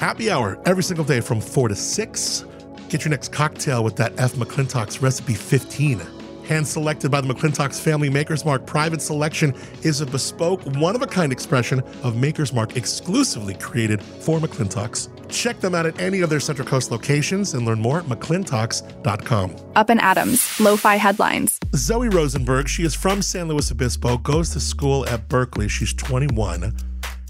happy 0.00 0.32
hour 0.32 0.60
every 0.66 0.82
single 0.82 1.04
day 1.04 1.20
from 1.20 1.40
4 1.40 1.68
to 1.68 1.76
6. 1.76 2.44
Get 2.88 3.04
your 3.04 3.10
next 3.10 3.32
cocktail 3.32 3.84
with 3.84 3.96
that 3.96 4.18
F. 4.18 4.34
McLintock's 4.34 5.02
recipe 5.02 5.34
15. 5.34 6.00
Hand 6.44 6.66
selected 6.66 7.10
by 7.10 7.20
the 7.20 7.28
McLintock's 7.28 7.78
Family 7.78 8.08
Maker's 8.08 8.46
Mark 8.46 8.64
private 8.64 9.02
selection 9.02 9.54
is 9.82 10.00
a 10.00 10.06
bespoke, 10.06 10.64
one 10.76 10.96
of 10.96 11.02
a 11.02 11.06
kind 11.06 11.30
expression 11.30 11.80
of 12.02 12.16
Maker's 12.16 12.54
Mark 12.54 12.78
exclusively 12.78 13.52
created 13.52 14.02
for 14.02 14.38
McLintock's. 14.38 15.10
Check 15.28 15.60
them 15.60 15.74
out 15.74 15.84
at 15.84 16.00
any 16.00 16.22
of 16.22 16.30
their 16.30 16.40
Central 16.40 16.66
Coast 16.66 16.90
locations 16.90 17.52
and 17.52 17.66
learn 17.66 17.78
more 17.78 17.98
at 17.98 18.06
McLintocks.com. 18.06 19.54
Up 19.76 19.90
and 19.90 20.00
Adams, 20.00 20.58
Lo-Fi 20.58 20.96
Headlines. 20.96 21.60
Zoe 21.76 22.08
Rosenberg, 22.08 22.66
she 22.66 22.84
is 22.84 22.94
from 22.94 23.20
San 23.20 23.48
Luis 23.48 23.70
Obispo, 23.70 24.16
goes 24.16 24.48
to 24.50 24.60
school 24.60 25.06
at 25.08 25.28
Berkeley. 25.28 25.68
She's 25.68 25.92
21. 25.92 26.74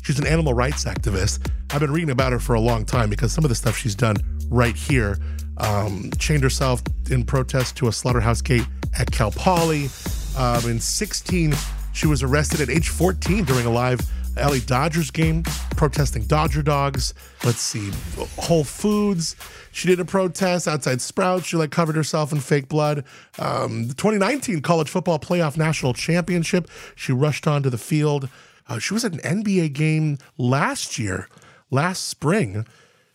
She's 0.05 0.21
an 0.21 0.27
animal 0.29 0.55
rights 0.55 0.85
activist. 0.85 1.51
I've 1.71 1.81
been 1.81 1.91
reading 1.91 2.11
about 2.11 2.31
her 2.31 2.39
for 2.39 2.55
a 2.55 2.61
long 2.61 2.85
time 2.85 3.11
because 3.11 3.33
some 3.33 3.45
of 3.45 3.49
the 3.49 3.57
stuff 3.57 3.77
she's 3.77 3.97
done 3.97 4.17
right 4.49 4.77
here 4.77 5.19
um, 5.59 6.11
chained 6.19 6.43
herself 6.43 6.83
in 7.11 7.25
protest 7.25 7.77
to 7.77 7.89
a 7.89 7.93
slaughterhouse 7.93 8.41
gate 8.41 8.67
at 8.99 9.11
Cal 9.11 9.31
Poly. 9.31 9.89
Um, 10.37 10.71
in 10.71 10.81
16, 10.81 11.55
she 11.93 12.07
was 12.07 12.23
arrested 12.23 12.61
at 12.61 12.71
age 12.71 12.89
14 12.89 13.45
during 13.45 13.67
a 13.67 13.71
live 13.71 14.01
LA 14.37 14.59
Dodgers 14.65 15.11
game, 15.11 15.43
protesting 15.77 16.25
Dodger 16.25 16.63
dogs. 16.63 17.13
Let's 17.45 17.61
see, 17.61 17.91
Whole 18.39 18.65
Foods. 18.65 19.35
She 19.73 19.89
did 19.89 20.01
a 20.01 20.05
protest 20.05 20.69
outside 20.69 21.01
Sprouts. 21.01 21.47
She 21.47 21.57
like 21.57 21.71
covered 21.71 21.97
herself 21.97 22.33
in 22.33 22.41
fake 22.41 22.69
blood. 22.69 23.05
Um, 23.39 23.89
the 23.89 23.95
2019 23.95 24.61
College 24.63 24.89
Football 24.89 25.19
Playoff 25.19 25.57
National 25.57 25.93
Championship. 25.93 26.71
She 26.95 27.13
rushed 27.13 27.47
onto 27.47 27.71
the 27.71 27.79
field. 27.79 28.29
Uh, 28.69 28.79
she 28.79 28.95
was 28.95 29.05
at 29.05 29.13
an 29.13 29.43
NBA 29.43 29.73
game 29.73 30.19
last 30.37 30.99
year, 30.99 31.29
last 31.71 32.09
spring. 32.09 32.67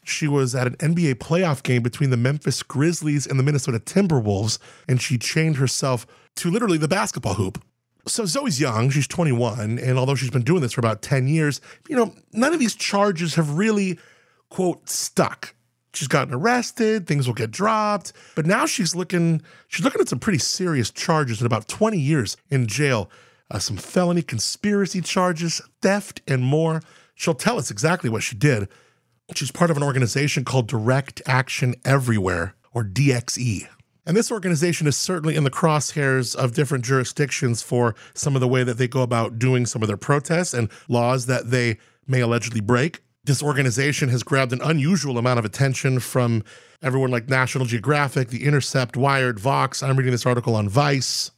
She 0.04 0.28
was 0.28 0.54
at 0.54 0.68
an 0.68 0.76
NBA 0.78 1.16
playoff 1.16 1.64
game 1.64 1.82
between 1.82 2.10
the 2.10 2.18
Memphis 2.18 2.62
Grizzlies 2.62 3.26
and 3.26 3.40
the 3.40 3.44
Minnesota 3.44 3.80
Timberwolves, 3.80 4.60
and 4.88 5.02
she 5.02 5.18
chained 5.18 5.58
herself 5.58 6.06
to 6.36 6.52
literally 6.52 6.78
the 6.78 6.88
basketball 6.88 7.36
hoop. 7.36 7.64
So 8.06 8.26
Zoe's 8.26 8.60
young, 8.60 8.90
she's 8.90 9.08
21, 9.08 9.80
and 9.80 9.98
although 9.98 10.16
she's 10.16 10.30
been 10.30 10.42
doing 10.44 10.62
this 10.62 10.74
for 10.74 10.82
about 10.82 11.02
10 11.02 11.28
years, 11.28 11.62
you 11.88 11.96
know, 11.96 12.14
none 12.34 12.54
of 12.54 12.60
these 12.60 12.76
charges 12.76 13.36
have 13.36 13.58
really, 13.58 13.98
quote, 14.50 14.90
stuck. 14.90 15.56
She's 15.94 16.10
gotten 16.10 16.34
arrested, 16.34 17.08
things 17.08 17.28
will 17.28 17.36
get 17.36 17.52
dropped, 17.52 18.14
but 18.36 18.46
now 18.46 18.66
she's 18.66 18.96
looking 18.96 19.42
she's 19.68 19.86
looking 19.86 20.02
at 20.02 20.10
some 20.10 20.20
pretty 20.20 20.40
serious 20.40 20.90
charges 20.90 21.40
and 21.40 21.46
about 21.46 21.68
20 21.68 21.98
years 21.98 22.36
in 22.50 22.68
jail, 22.68 23.10
uh, 23.52 23.60
some 23.60 23.78
felony 23.78 24.24
conspiracy 24.24 25.02
charges, 25.02 25.62
theft, 25.82 26.22
and 26.28 26.44
more. 26.44 26.82
She'll 27.14 27.36
tell 27.36 27.60
us 27.60 27.70
exactly 27.70 28.10
what 28.10 28.24
she 28.24 28.36
did. 28.36 28.68
She's 29.34 29.52
part 29.52 29.72
of 29.72 29.78
an 29.78 29.84
organization 29.84 30.44
called 30.44 30.68
Direct 30.68 31.22
Action 31.26 31.76
Everywhere, 31.86 32.56
or 32.74 32.84
DXE. 32.84 33.68
And 34.06 34.18
this 34.18 34.32
organization 34.32 34.86
is 34.86 34.98
certainly 34.98 35.36
in 35.36 35.46
the 35.46 35.50
crosshairs 35.50 36.36
of 36.36 36.54
different 36.54 36.84
jurisdictions 36.84 37.62
for 37.62 37.96
some 38.14 38.36
of 38.36 38.42
the 38.42 38.50
way 38.50 38.64
that 38.64 38.78
they 38.78 38.88
go 38.88 39.02
about 39.02 39.40
doing 39.40 39.66
some 39.66 39.82
of 39.82 39.88
their 39.88 39.98
protests 39.98 40.54
and 40.54 40.70
laws 40.90 41.26
that 41.28 41.52
they 41.52 41.78
may 42.06 42.20
allegedly 42.20 42.60
break. 42.60 43.02
This 43.24 43.42
organization 43.42 44.10
has 44.10 44.24
grabbed 44.24 44.52
an 44.52 44.62
unusual 44.62 45.18
amount 45.18 45.40
of 45.40 45.46
attention 45.46 46.02
from 46.02 46.44
everyone 46.82 47.12
like 47.12 47.30
National 47.30 47.66
Geographic, 47.66 48.28
The 48.28 48.44
Intercept, 48.44 48.98
Wired, 48.98 49.40
Vox. 49.40 49.82
I'm 49.82 49.96
reading 49.96 50.12
this 50.12 50.26
article 50.26 50.56
on 50.56 50.68
Vice. 50.68 51.32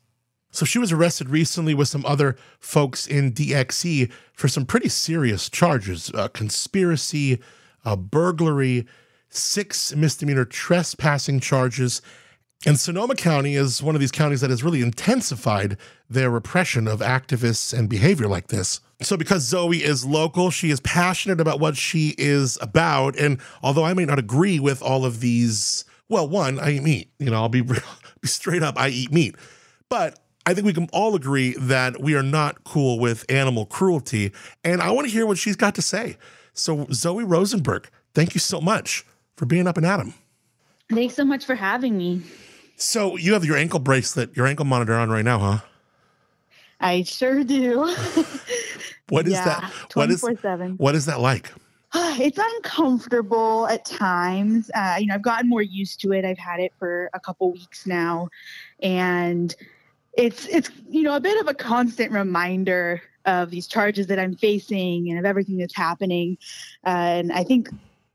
So 0.50 0.66
she 0.66 0.80
was 0.80 0.92
arrested 0.92 1.30
recently 1.30 1.76
with 1.76 1.88
some 1.88 2.04
other 2.06 2.36
folks 2.60 3.06
in 3.06 3.32
DXE 3.32 4.12
for 4.34 4.48
some 4.48 4.66
pretty 4.66 4.90
serious 4.90 5.50
charges 5.50 6.10
uh, 6.16 6.30
conspiracy, 6.30 7.40
uh, 7.86 7.96
burglary, 7.96 8.86
six 9.30 9.96
misdemeanor 9.96 10.46
trespassing 10.46 11.40
charges. 11.40 12.02
And 12.66 12.80
Sonoma 12.80 13.16
County 13.16 13.56
is 13.56 13.84
one 13.84 13.96
of 13.96 14.02
these 14.02 14.12
counties 14.12 14.42
that 14.42 14.50
has 14.50 14.64
really 14.64 14.82
intensified 14.82 15.78
their 16.10 16.30
repression 16.30 16.88
of 16.88 17.00
activists 17.00 17.78
and 17.78 17.88
behavior 17.88 18.28
like 18.28 18.48
this. 18.48 18.80
So, 19.02 19.18
because 19.18 19.44
Zoe 19.44 19.84
is 19.84 20.06
local, 20.06 20.50
she 20.50 20.72
is 20.72 20.80
passionate 20.80 21.42
about 21.42 21.60
what 21.60 21.76
she 21.76 22.16
is 22.18 22.58
about. 22.62 23.18
And 23.20 23.40
although 23.62 23.84
I 23.84 23.94
may 23.94 24.06
not 24.06 24.20
agree 24.20 24.60
with 24.60 24.82
all 24.82 25.06
of 25.06 25.20
these, 25.20 25.84
well, 26.10 26.28
one, 26.28 26.60
I 26.60 26.72
eat 26.72 26.84
meat. 26.84 27.12
You 27.20 27.30
know, 27.30 27.36
I'll 27.36 27.50
be, 27.50 27.62
be 27.62 27.78
straight 28.24 28.64
up, 28.64 28.80
I 28.80 28.88
eat 28.88 29.12
meat. 29.12 29.36
But 29.90 30.20
I 30.46 30.54
think 30.54 30.66
we 30.66 30.74
can 30.74 30.88
all 30.94 31.16
agree 31.16 31.56
that 31.58 32.02
we 32.02 32.16
are 32.16 32.24
not 32.24 32.64
cool 32.64 33.00
with 33.00 33.26
animal 33.30 33.66
cruelty. 33.66 34.32
And 34.64 34.82
I 34.82 34.92
want 34.92 35.08
to 35.08 35.12
hear 35.12 35.26
what 35.26 35.38
she's 35.38 35.56
got 35.56 35.76
to 35.76 35.82
say. 35.82 36.18
So, 36.54 36.88
Zoe 36.92 37.24
Rosenberg, 37.24 37.90
thank 38.14 38.34
you 38.36 38.40
so 38.40 38.62
much 38.62 39.06
for 39.36 39.46
being 39.46 39.68
up 39.68 39.78
and 39.78 39.86
at 39.86 40.00
'em. 40.00 40.14
Thanks 40.90 41.16
so 41.16 41.26
much 41.26 41.46
for 41.46 41.56
having 41.56 41.98
me. 41.98 42.22
So, 42.78 43.18
you 43.18 43.34
have 43.34 43.44
your 43.44 43.58
ankle 43.58 43.80
bracelet, 43.80 44.36
your 44.38 44.46
ankle 44.46 44.66
monitor 44.66 44.94
on 44.94 45.10
right 45.10 45.26
now, 45.26 45.40
huh? 45.40 45.58
I 46.80 47.04
sure 47.04 47.44
do. 47.44 47.96
What 49.10 49.28
is 49.28 49.34
yeah, 49.34 49.46
that? 49.46 49.72
What 49.94 50.10
is 50.10 50.22
24/7. 50.22 50.80
what 50.80 50.96
is 50.96 51.06
that 51.06 51.20
like? 51.20 51.52
it's 51.96 52.40
uncomfortable 52.42 53.68
at 53.68 53.86
times. 53.86 54.72
Uh, 54.74 54.96
you 55.00 55.08
know, 55.08 55.14
I've 55.14 55.22
gotten 55.22 55.48
more 55.48 55.62
used 55.62 56.00
to 56.02 56.12
it. 56.12 56.26
I've 56.26 56.38
had 56.38 56.60
it 56.60 56.74
for 56.80 57.10
a 57.14 57.20
couple 57.20 57.52
weeks 57.52 57.86
now, 57.86 58.30
and 58.82 59.56
it's 60.18 60.48
it's 60.48 60.70
you 60.90 61.04
know 61.04 61.16
a 61.16 61.20
bit 61.20 61.40
of 61.40 61.48
a 61.48 61.54
constant 61.54 62.12
reminder 62.12 63.02
of 63.26 63.50
these 63.50 63.68
charges 63.68 64.08
that 64.08 64.20
I'm 64.20 64.36
facing 64.36 65.10
and 65.10 65.20
of 65.20 65.26
everything 65.26 65.58
that's 65.58 65.76
happening. 65.76 66.38
Uh, 66.86 66.90
and 66.90 67.32
I 67.32 67.44
think 67.44 67.70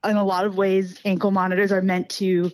in 0.05 0.17
a 0.17 0.25
lot 0.25 0.45
of 0.45 0.57
ways, 0.57 0.99
ankle 1.05 1.31
monitors 1.31 1.73
are 1.73 1.83
meant 1.83 2.09
to 2.11 2.51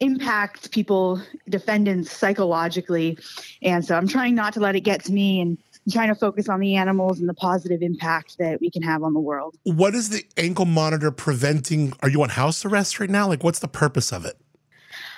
impact 0.00 0.70
people, 0.72 1.20
defendants 1.48 2.10
psychologically. 2.10 3.18
And 3.62 3.84
so 3.84 3.96
I'm 3.96 4.08
trying 4.08 4.34
not 4.34 4.52
to 4.54 4.60
let 4.60 4.74
it 4.74 4.80
get 4.80 5.04
to 5.04 5.12
me 5.12 5.40
and 5.40 5.58
I'm 5.86 5.92
trying 5.92 6.08
to 6.08 6.14
focus 6.14 6.48
on 6.48 6.60
the 6.60 6.76
animals 6.76 7.20
and 7.20 7.28
the 7.28 7.34
positive 7.34 7.82
impact 7.82 8.38
that 8.38 8.60
we 8.60 8.70
can 8.70 8.82
have 8.82 9.02
on 9.02 9.14
the 9.14 9.20
world. 9.20 9.56
What 9.64 9.94
is 9.94 10.08
the 10.08 10.24
ankle 10.36 10.64
monitor 10.64 11.10
preventing? 11.10 11.92
Are 12.00 12.08
you 12.08 12.22
on 12.22 12.30
house 12.30 12.64
arrest 12.64 12.98
right 12.98 13.10
now? 13.10 13.28
Like, 13.28 13.44
what's 13.44 13.60
the 13.60 13.68
purpose 13.68 14.12
of 14.12 14.24
it? 14.24 14.38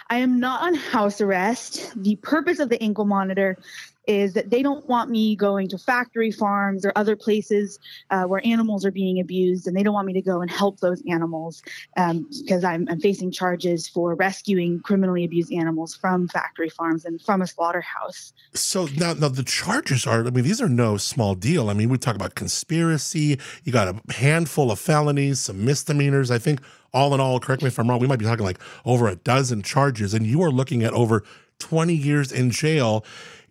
I 0.09 0.19
am 0.19 0.39
not 0.39 0.63
on 0.63 0.75
house 0.75 1.21
arrest. 1.21 1.93
The 1.97 2.17
purpose 2.17 2.61
of 2.61 2.69
the 2.69 2.81
ankle 2.83 3.05
monitor 3.05 3.59
is 4.07 4.35
that 4.35 4.51
they 4.51 4.63
don't 4.63 4.87
want 4.89 5.11
me 5.11 5.37
going 5.37 5.69
to 5.69 5.79
factory 5.79 6.31
farms 6.31 6.85
or 6.85 6.93
other 6.97 7.17
places 7.17 7.79
uh, 8.11 8.25
where 8.25 8.41
animals 8.45 8.85
are 8.85 8.91
being 8.91 9.21
abused, 9.21 9.67
and 9.67 9.77
they 9.77 9.83
don't 9.83 9.95
want 9.95 10.07
me 10.07 10.13
to 10.13 10.23
go 10.23 10.41
and 10.41 10.51
help 10.51 10.81
those 10.81 11.03
animals 11.09 11.63
um, 11.97 12.29
because 12.43 12.65
I'm, 12.65 12.87
I'm 12.89 13.01
facing 13.01 13.31
charges 13.31 13.89
for 13.89 14.15
rescuing 14.15 14.81
criminally 14.81 15.25
abused 15.25 15.53
animals 15.53 15.95
from 15.95 16.29
factory 16.29 16.69
farms 16.69 17.05
and 17.05 17.21
from 17.21 17.43
a 17.43 17.47
slaughterhouse. 17.47 18.33
So 18.55 18.89
now, 18.97 19.15
now 19.15 19.29
the 19.29 19.43
charges 19.43 20.07
are. 20.07 20.27
I 20.27 20.31
mean, 20.31 20.45
these 20.45 20.61
are 20.61 20.69
no 20.69 20.97
small 20.97 21.35
deal. 21.35 21.71
I 21.71 21.75
mean, 21.75 21.89
we 21.89 21.99
talk 21.99 22.15
about 22.15 22.35
conspiracy. 22.35 23.39
You 23.65 23.73
got 23.73 23.89
a 23.89 24.13
handful 24.13 24.71
of 24.71 24.79
felonies, 24.79 25.41
some 25.41 25.65
misdemeanors. 25.65 26.31
I 26.31 26.39
think 26.39 26.61
all 26.93 27.13
in 27.15 27.21
all, 27.21 27.39
correct 27.41 27.63
me 27.63 27.69
if 27.69 27.79
I'm 27.79 27.89
wrong. 27.89 27.99
We 27.99 28.07
might 28.07 28.19
be 28.19 28.25
talking 28.25 28.45
like 28.45 28.61
over 28.85 29.09
a 29.09 29.17
dozen 29.17 29.63
charges, 29.63 30.15
and 30.15 30.27
you 30.27 30.43
are 30.43 30.51
looking 30.51 30.83
at 30.83 30.93
over 30.93 31.25
20 31.59 31.95
years 31.95 32.33
in 32.33 32.51
jail. 32.51 33.05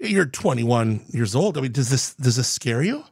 You're 0.09 0.25
21 0.25 1.05
years 1.09 1.35
old. 1.35 1.57
I 1.57 1.61
mean, 1.61 1.71
does 1.71 1.89
this 1.89 2.13
does 2.15 2.35
this 2.35 2.47
scare 2.47 2.81
you? 2.81 3.03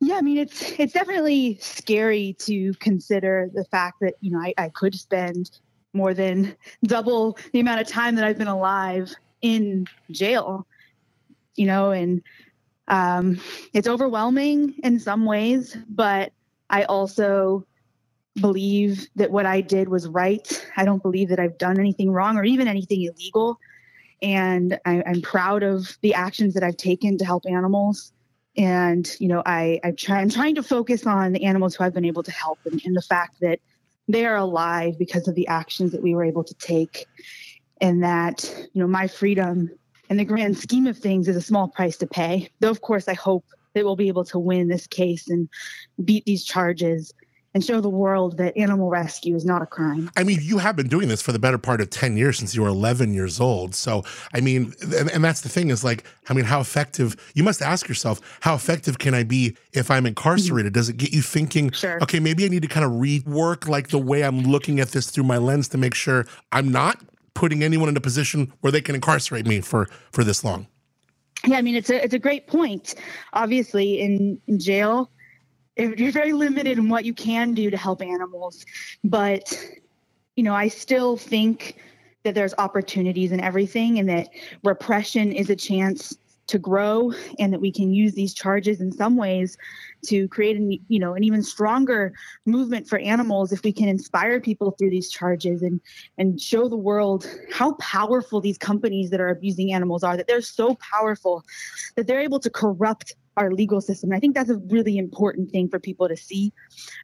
Yeah, 0.00 0.16
I 0.16 0.22
mean 0.22 0.38
it's 0.38 0.72
it's 0.78 0.92
definitely 0.92 1.58
scary 1.60 2.34
to 2.40 2.72
consider 2.74 3.50
the 3.52 3.64
fact 3.64 4.00
that 4.00 4.14
you 4.20 4.30
know 4.30 4.40
I, 4.40 4.54
I 4.56 4.68
could 4.70 4.94
spend 4.94 5.50
more 5.92 6.14
than 6.14 6.56
double 6.84 7.36
the 7.52 7.60
amount 7.60 7.80
of 7.80 7.88
time 7.88 8.14
that 8.16 8.24
I've 8.24 8.38
been 8.38 8.48
alive 8.48 9.12
in 9.42 9.86
jail. 10.10 10.66
You 11.56 11.66
know, 11.66 11.90
and 11.90 12.22
um, 12.88 13.40
it's 13.74 13.88
overwhelming 13.88 14.74
in 14.82 14.98
some 14.98 15.26
ways, 15.26 15.76
but 15.88 16.32
I 16.70 16.84
also 16.84 17.66
believe 18.40 19.08
that 19.16 19.30
what 19.30 19.46
I 19.46 19.60
did 19.60 19.88
was 19.88 20.08
right. 20.08 20.66
I 20.76 20.84
don't 20.84 21.02
believe 21.02 21.28
that 21.28 21.40
I've 21.40 21.58
done 21.58 21.78
anything 21.78 22.10
wrong 22.10 22.36
or 22.36 22.44
even 22.44 22.68
anything 22.68 23.02
illegal. 23.02 23.58
And 24.22 24.78
I, 24.84 25.02
I'm 25.06 25.22
proud 25.22 25.62
of 25.62 25.96
the 26.02 26.14
actions 26.14 26.54
that 26.54 26.62
I've 26.62 26.76
taken 26.76 27.18
to 27.18 27.24
help 27.24 27.44
animals. 27.46 28.12
And, 28.56 29.08
you 29.18 29.28
know, 29.28 29.42
I, 29.46 29.80
I 29.82 29.92
try, 29.92 30.20
I'm 30.20 30.28
trying 30.28 30.56
to 30.56 30.62
focus 30.62 31.06
on 31.06 31.32
the 31.32 31.44
animals 31.44 31.74
who 31.74 31.84
I've 31.84 31.94
been 31.94 32.04
able 32.04 32.22
to 32.24 32.32
help 32.32 32.58
and, 32.64 32.80
and 32.84 32.96
the 32.96 33.02
fact 33.02 33.36
that 33.40 33.60
they 34.08 34.26
are 34.26 34.36
alive 34.36 34.98
because 34.98 35.28
of 35.28 35.34
the 35.34 35.46
actions 35.46 35.92
that 35.92 36.02
we 36.02 36.14
were 36.14 36.24
able 36.24 36.44
to 36.44 36.54
take. 36.54 37.06
And 37.80 38.02
that, 38.02 38.44
you 38.74 38.82
know, 38.82 38.88
my 38.88 39.06
freedom 39.06 39.70
in 40.10 40.16
the 40.16 40.24
grand 40.24 40.58
scheme 40.58 40.86
of 40.86 40.98
things 40.98 41.28
is 41.28 41.36
a 41.36 41.40
small 41.40 41.68
price 41.68 41.96
to 41.98 42.06
pay. 42.06 42.50
Though, 42.58 42.70
of 42.70 42.82
course, 42.82 43.08
I 43.08 43.14
hope 43.14 43.44
that 43.74 43.84
we'll 43.84 43.96
be 43.96 44.08
able 44.08 44.24
to 44.24 44.38
win 44.38 44.68
this 44.68 44.86
case 44.86 45.28
and 45.28 45.48
beat 46.04 46.24
these 46.24 46.44
charges 46.44 47.14
and 47.54 47.64
show 47.64 47.80
the 47.80 47.88
world 47.88 48.36
that 48.38 48.56
animal 48.56 48.88
rescue 48.90 49.34
is 49.34 49.44
not 49.44 49.60
a 49.60 49.66
crime. 49.66 50.10
I 50.16 50.22
mean, 50.22 50.38
you 50.40 50.58
have 50.58 50.76
been 50.76 50.88
doing 50.88 51.08
this 51.08 51.20
for 51.20 51.32
the 51.32 51.38
better 51.38 51.58
part 51.58 51.80
of 51.80 51.90
10 51.90 52.16
years 52.16 52.38
since 52.38 52.54
you 52.54 52.62
were 52.62 52.68
11 52.68 53.12
years 53.12 53.40
old. 53.40 53.74
So, 53.74 54.04
I 54.32 54.40
mean, 54.40 54.72
and, 54.82 55.10
and, 55.10 55.24
that's 55.24 55.40
the 55.40 55.48
thing 55.48 55.70
is 55.70 55.82
like, 55.82 56.04
I 56.28 56.34
mean, 56.34 56.44
how 56.44 56.60
effective, 56.60 57.16
you 57.34 57.42
must 57.42 57.60
ask 57.60 57.88
yourself, 57.88 58.20
how 58.40 58.54
effective 58.54 58.98
can 58.98 59.14
I 59.14 59.24
be 59.24 59.56
if 59.72 59.90
I'm 59.90 60.06
incarcerated? 60.06 60.72
Does 60.72 60.88
it 60.88 60.96
get 60.96 61.12
you 61.12 61.22
thinking, 61.22 61.72
sure. 61.72 62.00
okay, 62.02 62.20
maybe 62.20 62.44
I 62.44 62.48
need 62.48 62.62
to 62.62 62.68
kind 62.68 62.86
of 62.86 62.92
rework 62.92 63.68
like 63.68 63.88
the 63.88 63.98
way 63.98 64.22
I'm 64.22 64.42
looking 64.42 64.78
at 64.78 64.90
this 64.90 65.10
through 65.10 65.24
my 65.24 65.38
lens 65.38 65.68
to 65.68 65.78
make 65.78 65.94
sure 65.94 66.26
I'm 66.52 66.70
not 66.70 67.00
putting 67.34 67.62
anyone 67.62 67.88
in 67.88 67.96
a 67.96 68.00
position 68.00 68.52
where 68.60 68.70
they 68.70 68.80
can 68.80 68.94
incarcerate 68.94 69.46
me 69.46 69.60
for 69.60 69.88
for 70.12 70.24
this 70.24 70.44
long? 70.44 70.66
Yeah, 71.46 71.56
I 71.56 71.62
mean, 71.62 71.74
it's 71.74 71.88
a, 71.88 72.02
it's 72.04 72.14
a 72.14 72.18
great 72.18 72.46
point. 72.46 72.94
Obviously, 73.32 74.00
in, 74.00 74.38
in 74.46 74.58
jail, 74.58 75.10
you're 75.76 76.12
very 76.12 76.32
limited 76.32 76.78
in 76.78 76.88
what 76.88 77.04
you 77.04 77.14
can 77.14 77.54
do 77.54 77.70
to 77.70 77.76
help 77.76 78.02
animals 78.02 78.64
but 79.04 79.52
you 80.36 80.42
know 80.42 80.54
i 80.54 80.68
still 80.68 81.16
think 81.16 81.76
that 82.22 82.34
there's 82.34 82.54
opportunities 82.58 83.32
in 83.32 83.40
everything 83.40 83.98
and 83.98 84.08
that 84.08 84.28
repression 84.62 85.32
is 85.32 85.48
a 85.48 85.56
chance 85.56 86.16
to 86.50 86.58
grow 86.58 87.12
and 87.38 87.52
that 87.52 87.60
we 87.60 87.70
can 87.70 87.94
use 87.94 88.12
these 88.14 88.34
charges 88.34 88.80
in 88.80 88.90
some 88.90 89.16
ways 89.16 89.56
to 90.04 90.26
create 90.28 90.56
an 90.56 90.76
you 90.88 90.98
know 90.98 91.14
an 91.14 91.22
even 91.22 91.42
stronger 91.42 92.12
movement 92.44 92.88
for 92.88 92.98
animals 92.98 93.52
if 93.52 93.62
we 93.62 93.72
can 93.72 93.88
inspire 93.88 94.40
people 94.40 94.72
through 94.72 94.90
these 94.90 95.08
charges 95.08 95.62
and 95.62 95.80
and 96.18 96.40
show 96.40 96.68
the 96.68 96.76
world 96.76 97.24
how 97.52 97.72
powerful 97.74 98.40
these 98.40 98.58
companies 98.58 99.10
that 99.10 99.20
are 99.20 99.28
abusing 99.28 99.72
animals 99.72 100.02
are 100.02 100.16
that 100.16 100.26
they're 100.26 100.40
so 100.40 100.74
powerful 100.76 101.44
that 101.94 102.08
they're 102.08 102.20
able 102.20 102.40
to 102.40 102.50
corrupt 102.50 103.14
our 103.40 103.50
legal 103.50 103.80
system. 103.80 104.12
I 104.12 104.20
think 104.20 104.34
that's 104.34 104.50
a 104.50 104.58
really 104.68 104.98
important 104.98 105.50
thing 105.50 105.68
for 105.68 105.80
people 105.80 106.08
to 106.08 106.16
see. 106.16 106.52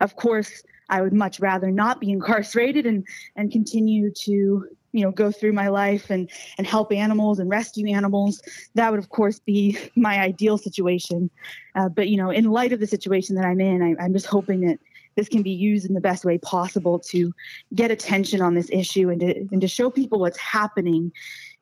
Of 0.01 0.17
course, 0.17 0.63
I 0.91 1.01
would 1.01 1.15
much 1.15 1.41
rather 1.41 1.71
not 1.71 2.01
be 2.01 2.11
incarcerated 2.11 2.87
and 2.87 3.05
and 3.35 3.51
continue 3.51 4.13
to 4.25 4.69
you 4.93 5.03
know 5.03 5.11
go 5.11 5.33
through 5.33 5.55
my 5.55 5.69
life 5.69 6.11
and 6.11 6.31
and 6.59 6.67
help 6.67 6.93
animals 6.93 7.39
and 7.39 7.49
rescue 7.49 7.89
animals. 7.89 8.43
That 8.75 8.91
would 8.91 9.01
of 9.01 9.09
course 9.09 9.39
be 9.39 9.79
my 9.97 10.21
ideal 10.21 10.59
situation. 10.59 11.31
Uh, 11.75 11.89
but 11.89 12.09
you 12.09 12.19
know, 12.19 12.31
in 12.31 12.45
light 12.45 12.73
of 12.73 12.81
the 12.81 12.87
situation 12.87 13.35
that 13.37 13.47
I'm 13.47 13.61
in, 13.61 13.83
I, 13.83 14.05
I'm 14.05 14.13
just 14.13 14.27
hoping 14.27 14.61
that 14.61 14.79
this 15.17 15.29
can 15.31 15.43
be 15.43 15.51
used 15.51 15.87
in 15.87 15.95
the 15.95 16.01
best 16.01 16.27
way 16.27 16.37
possible 16.37 16.99
to 16.99 17.33
get 17.75 17.91
attention 17.91 18.43
on 18.43 18.55
this 18.55 18.69
issue 18.71 19.09
and 19.09 19.21
to, 19.21 19.49
and 19.51 19.63
to 19.63 19.69
show 19.69 19.91
people 19.91 20.21
what's 20.21 20.39
happening 20.39 21.11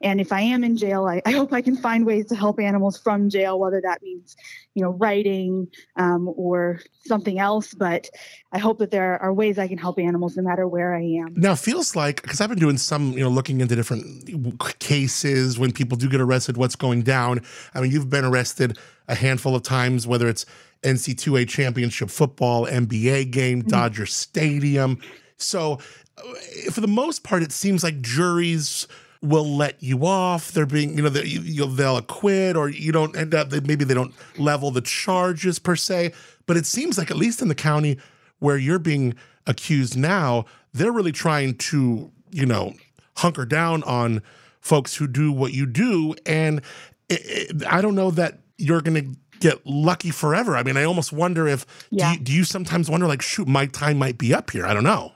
and 0.01 0.21
if 0.21 0.33
I 0.33 0.41
am 0.41 0.65
in 0.65 0.77
jail, 0.77 1.07
I, 1.07 1.23
I, 1.25 1.31
hope 1.31 1.53
I 1.53 1.63
can 1.63 1.77
find 1.77 2.05
ways 2.05 2.27
to 2.27 2.35
help 2.35 2.61
animals 2.61 2.99
from 2.99 3.31
jail, 3.31 3.59
whether 3.59 3.81
that 3.81 4.03
means, 4.03 4.37
you 4.75 4.83
know, 4.83 4.91
writing 4.91 5.69
um, 5.97 6.33
or 6.37 6.81
something 7.07 7.39
else. 7.39 7.73
But 7.73 8.11
I 8.53 8.59
hope 8.59 8.79
that 8.79 8.91
there 8.91 9.21
are 9.23 9.33
ways 9.33 9.59
I 9.59 9.69
can 9.69 9.79
help 9.79 9.99
animals 9.99 10.37
no 10.37 10.43
matter 10.43 10.67
where 10.67 10.95
I 10.95 11.03
am. 11.03 11.35
Now, 11.37 11.55
feels 11.55 11.97
like, 11.97 12.23
because 12.23 12.41
I've 12.41 12.51
been 12.51 12.59
doing 12.59 12.77
some, 12.77 13.13
you 13.13 13.21
know, 13.21 13.31
looking 13.31 13.61
into 13.61 13.77
different 13.77 14.59
cases 14.81 15.59
when 15.59 15.73
people 15.73 15.97
do 15.97 16.09
get 16.09 16.21
arrested, 16.21 16.57
what's 16.57 16.77
going 16.77 17.03
down. 17.03 17.41
I 17.73 17.81
mean, 17.81 17.91
you've 17.91 18.11
been 18.11 18.25
arrested 18.25 18.79
a 19.09 19.15
handful 19.15 19.55
of 19.55 19.63
times, 19.63 20.07
whether 20.07 20.29
it's 20.29 20.45
NC2A 20.83 21.49
championship 21.49 22.11
football, 22.11 22.67
NBA 22.67 23.31
game, 23.31 23.61
mm-hmm. 23.61 23.69
Dodger 23.69 24.07
Stadium. 24.07 24.99
So, 25.39 25.79
uh, 26.19 26.71
for 26.71 26.81
the 26.81 26.89
most 26.89 27.25
part, 27.25 27.43
it 27.43 27.53
seems 27.53 27.83
like 27.83 28.01
juries 28.01 28.87
will 29.25 29.57
let 29.57 29.83
you 29.83 30.07
off. 30.07 30.53
They're 30.53 30.67
being, 30.67 30.97
you 30.97 31.03
know, 31.03 31.09
they, 31.09 31.25
you, 31.25 31.67
they'll 31.67 31.97
acquit 31.97 32.57
or 32.57 32.69
you 32.69 32.93
don't 32.93 33.17
end 33.17 33.35
up, 33.35 33.51
maybe 33.51 33.85
they 33.85 33.95
don't 33.95 34.15
level 34.39 34.71
the 34.71 34.81
charges 34.81 35.59
per 35.59 35.77
se. 35.77 36.13
But 36.47 36.57
it 36.57 36.67
seems 36.67 36.99
like, 36.99 37.11
at 37.11 37.17
least 37.17 37.41
in 37.41 37.49
the 37.49 37.55
county 37.55 37.99
where 38.39 38.59
you're 38.59 38.79
being 38.79 39.15
accused 39.47 39.97
now, 39.97 40.45
they're 40.73 40.93
really 40.93 41.13
trying 41.13 41.57
to, 41.57 42.13
you 42.31 42.47
know, 42.47 42.75
hunker 43.17 43.47
down 43.47 43.83
on 43.85 44.23
folks 44.61 44.97
who 44.97 45.07
do 45.07 45.33
what 45.33 45.53
you 45.53 45.67
do. 45.67 46.15
And 46.27 46.61
it, 47.09 47.21
it, 47.25 47.67
I 47.67 47.81
don't 47.81 47.95
know 47.95 48.11
that 48.11 48.41
you're 48.59 48.83
going 48.83 49.03
to 49.03 49.19
get 49.41 49.67
lucky 49.67 50.11
forever. 50.11 50.57
I 50.57 50.63
mean, 50.63 50.77
I 50.77 50.85
almost 50.85 51.13
wonder 51.13 51.49
if, 51.49 51.67
yeah. 51.91 52.13
do, 52.13 52.19
you, 52.19 52.25
do 52.25 52.33
you 52.33 52.45
sometimes 52.45 52.91
wonder, 52.91 53.07
like, 53.07 53.23
shoot, 53.23 53.49
my 53.49 53.67
time 53.67 53.99
might 53.99 54.19
be 54.19 54.35
up 54.35 54.51
here? 54.51 54.67
I 54.67 54.75
don't 54.75 54.85
know. 54.85 55.13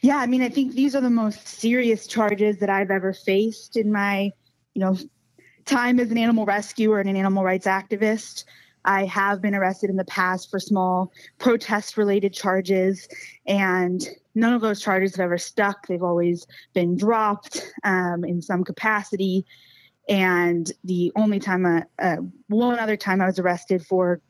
Yeah, 0.00 0.18
I 0.18 0.26
mean, 0.26 0.42
I 0.42 0.48
think 0.48 0.74
these 0.74 0.94
are 0.94 1.00
the 1.00 1.10
most 1.10 1.46
serious 1.46 2.06
charges 2.06 2.58
that 2.58 2.70
I've 2.70 2.90
ever 2.90 3.12
faced 3.12 3.76
in 3.76 3.92
my, 3.92 4.30
you 4.74 4.80
know, 4.80 4.96
time 5.64 5.98
as 5.98 6.10
an 6.10 6.18
animal 6.18 6.44
rescuer 6.44 7.00
and 7.00 7.08
an 7.08 7.16
animal 7.16 7.44
rights 7.44 7.66
activist. 7.66 8.44
I 8.84 9.04
have 9.06 9.42
been 9.42 9.54
arrested 9.54 9.90
in 9.90 9.96
the 9.96 10.04
past 10.04 10.50
for 10.50 10.60
small 10.60 11.12
protest 11.38 11.96
related 11.96 12.32
charges, 12.32 13.08
and 13.46 14.00
none 14.34 14.52
of 14.52 14.60
those 14.60 14.80
charges 14.80 15.16
have 15.16 15.24
ever 15.24 15.38
stuck. 15.38 15.86
They've 15.86 16.02
always 16.02 16.46
been 16.72 16.96
dropped 16.96 17.62
um, 17.82 18.24
in 18.24 18.40
some 18.40 18.62
capacity. 18.62 19.44
And 20.08 20.70
the 20.84 21.10
only 21.16 21.40
time, 21.40 21.66
uh, 21.66 21.80
uh, 21.98 22.18
one 22.46 22.78
other 22.78 22.96
time 22.96 23.20
I 23.20 23.26
was 23.26 23.40
arrested 23.40 23.84
for 23.84 24.20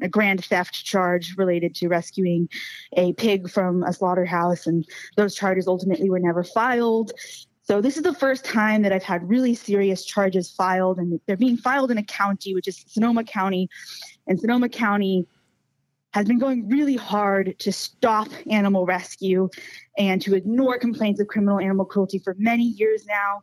a 0.00 0.08
grand 0.08 0.44
theft 0.44 0.84
charge 0.84 1.34
related 1.36 1.74
to 1.76 1.88
rescuing 1.88 2.48
a 2.96 3.12
pig 3.14 3.50
from 3.50 3.82
a 3.82 3.92
slaughterhouse, 3.92 4.66
and 4.66 4.86
those 5.16 5.34
charges 5.34 5.66
ultimately 5.66 6.10
were 6.10 6.20
never 6.20 6.44
filed. 6.44 7.12
So 7.64 7.80
this 7.80 7.96
is 7.96 8.02
the 8.02 8.14
first 8.14 8.44
time 8.44 8.82
that 8.82 8.92
I've 8.92 9.04
had 9.04 9.28
really 9.28 9.54
serious 9.54 10.04
charges 10.04 10.50
filed, 10.50 10.98
and 10.98 11.20
they're 11.26 11.36
being 11.36 11.56
filed 11.56 11.90
in 11.90 11.98
a 11.98 12.02
county, 12.02 12.54
which 12.54 12.68
is 12.68 12.84
Sonoma 12.88 13.24
County, 13.24 13.68
and 14.26 14.38
Sonoma 14.38 14.68
County 14.68 15.26
has 16.12 16.26
been 16.26 16.38
going 16.38 16.68
really 16.68 16.96
hard 16.96 17.54
to 17.58 17.72
stop 17.72 18.28
animal 18.50 18.84
rescue 18.84 19.48
and 19.96 20.20
to 20.20 20.34
ignore 20.34 20.78
complaints 20.78 21.20
of 21.20 21.26
criminal 21.26 21.58
animal 21.58 21.86
cruelty 21.86 22.18
for 22.18 22.34
many 22.38 22.64
years 22.64 23.06
now. 23.06 23.42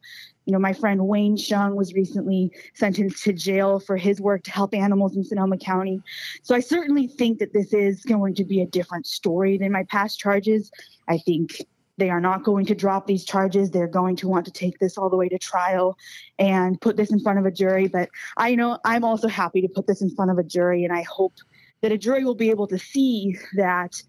You 0.50 0.54
know, 0.54 0.60
my 0.60 0.74
friend 0.74 1.06
Wayne 1.06 1.38
Hsiung 1.38 1.76
was 1.76 1.94
recently 1.94 2.52
sentenced 2.74 3.24
to 3.26 3.34
jail 3.34 3.80
for 3.80 3.98
his 3.98 4.20
work 4.20 4.42
to 4.46 4.52
help 4.52 4.74
animals 4.74 5.16
in 5.16 5.24
Sonoma 5.24 5.60
County. 5.60 6.02
So 6.42 6.56
I 6.56 6.60
certainly 6.60 7.06
think 7.06 7.38
that 7.38 7.54
this 7.54 7.72
is 7.72 8.02
going 8.02 8.34
to 8.34 8.44
be 8.44 8.60
a 8.60 8.66
different 8.66 9.06
story 9.06 9.60
than 9.60 9.72
my 9.72 9.84
past 9.84 10.18
charges. 10.18 10.72
I 11.08 11.20
think 11.20 11.62
they 12.00 12.10
are 12.10 12.20
not 12.20 12.44
going 12.44 12.66
to 12.66 12.74
drop 12.74 13.06
these 13.06 13.26
charges. 13.26 13.70
They're 13.70 13.86
going 13.86 14.16
to 14.16 14.28
want 14.28 14.44
to 14.46 14.52
take 14.52 14.80
this 14.80 14.98
all 14.98 15.08
the 15.12 15.18
way 15.18 15.30
to 15.30 15.38
trial 15.38 15.96
and 16.40 16.82
put 16.82 16.98
this 16.98 17.12
in 17.12 17.20
front 17.20 17.38
of 17.38 17.46
a 17.46 17.52
jury. 17.52 17.88
But 17.88 18.10
I 18.36 18.56
know 18.56 18.80
I'm 18.84 19.04
also 19.04 19.28
happy 19.28 19.62
to 19.62 19.68
put 19.68 19.86
this 19.86 20.02
in 20.02 20.10
front 20.16 20.32
of 20.32 20.40
a 20.40 20.44
jury, 20.44 20.84
and 20.84 20.92
I 20.92 21.04
hope 21.04 21.36
that 21.84 21.92
a 21.92 21.98
jury 22.00 22.26
will 22.26 22.34
be 22.34 22.50
able 22.50 22.66
to 22.70 22.80
see 22.80 23.38
that 23.56 24.02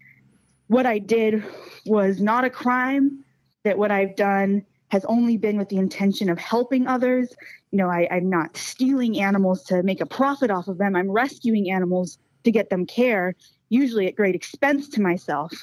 what 0.69 0.87
I 0.87 0.97
did 0.97 1.43
was 1.85 2.19
not 2.19 2.45
a 2.45 2.49
crime, 2.49 3.23
that 3.63 3.77
what 3.77 3.91
I've 3.91 4.15
done 4.15 4.65
has 4.91 5.05
only 5.05 5.37
been 5.37 5.57
with 5.57 5.69
the 5.69 5.77
intention 5.77 6.29
of 6.29 6.37
helping 6.37 6.85
others. 6.85 7.33
You 7.71 7.77
know, 7.77 7.87
I, 7.87 8.09
am 8.11 8.29
not 8.29 8.57
stealing 8.57 9.19
animals 9.21 9.63
to 9.63 9.81
make 9.83 10.01
a 10.01 10.05
profit 10.05 10.51
off 10.51 10.67
of 10.67 10.77
them. 10.77 10.97
I'm 10.97 11.09
rescuing 11.09 11.71
animals 11.71 12.17
to 12.43 12.51
get 12.51 12.69
them 12.69 12.85
care, 12.85 13.33
usually 13.69 14.07
at 14.07 14.15
great 14.15 14.35
expense 14.35 14.89
to 14.89 15.01
myself. 15.01 15.53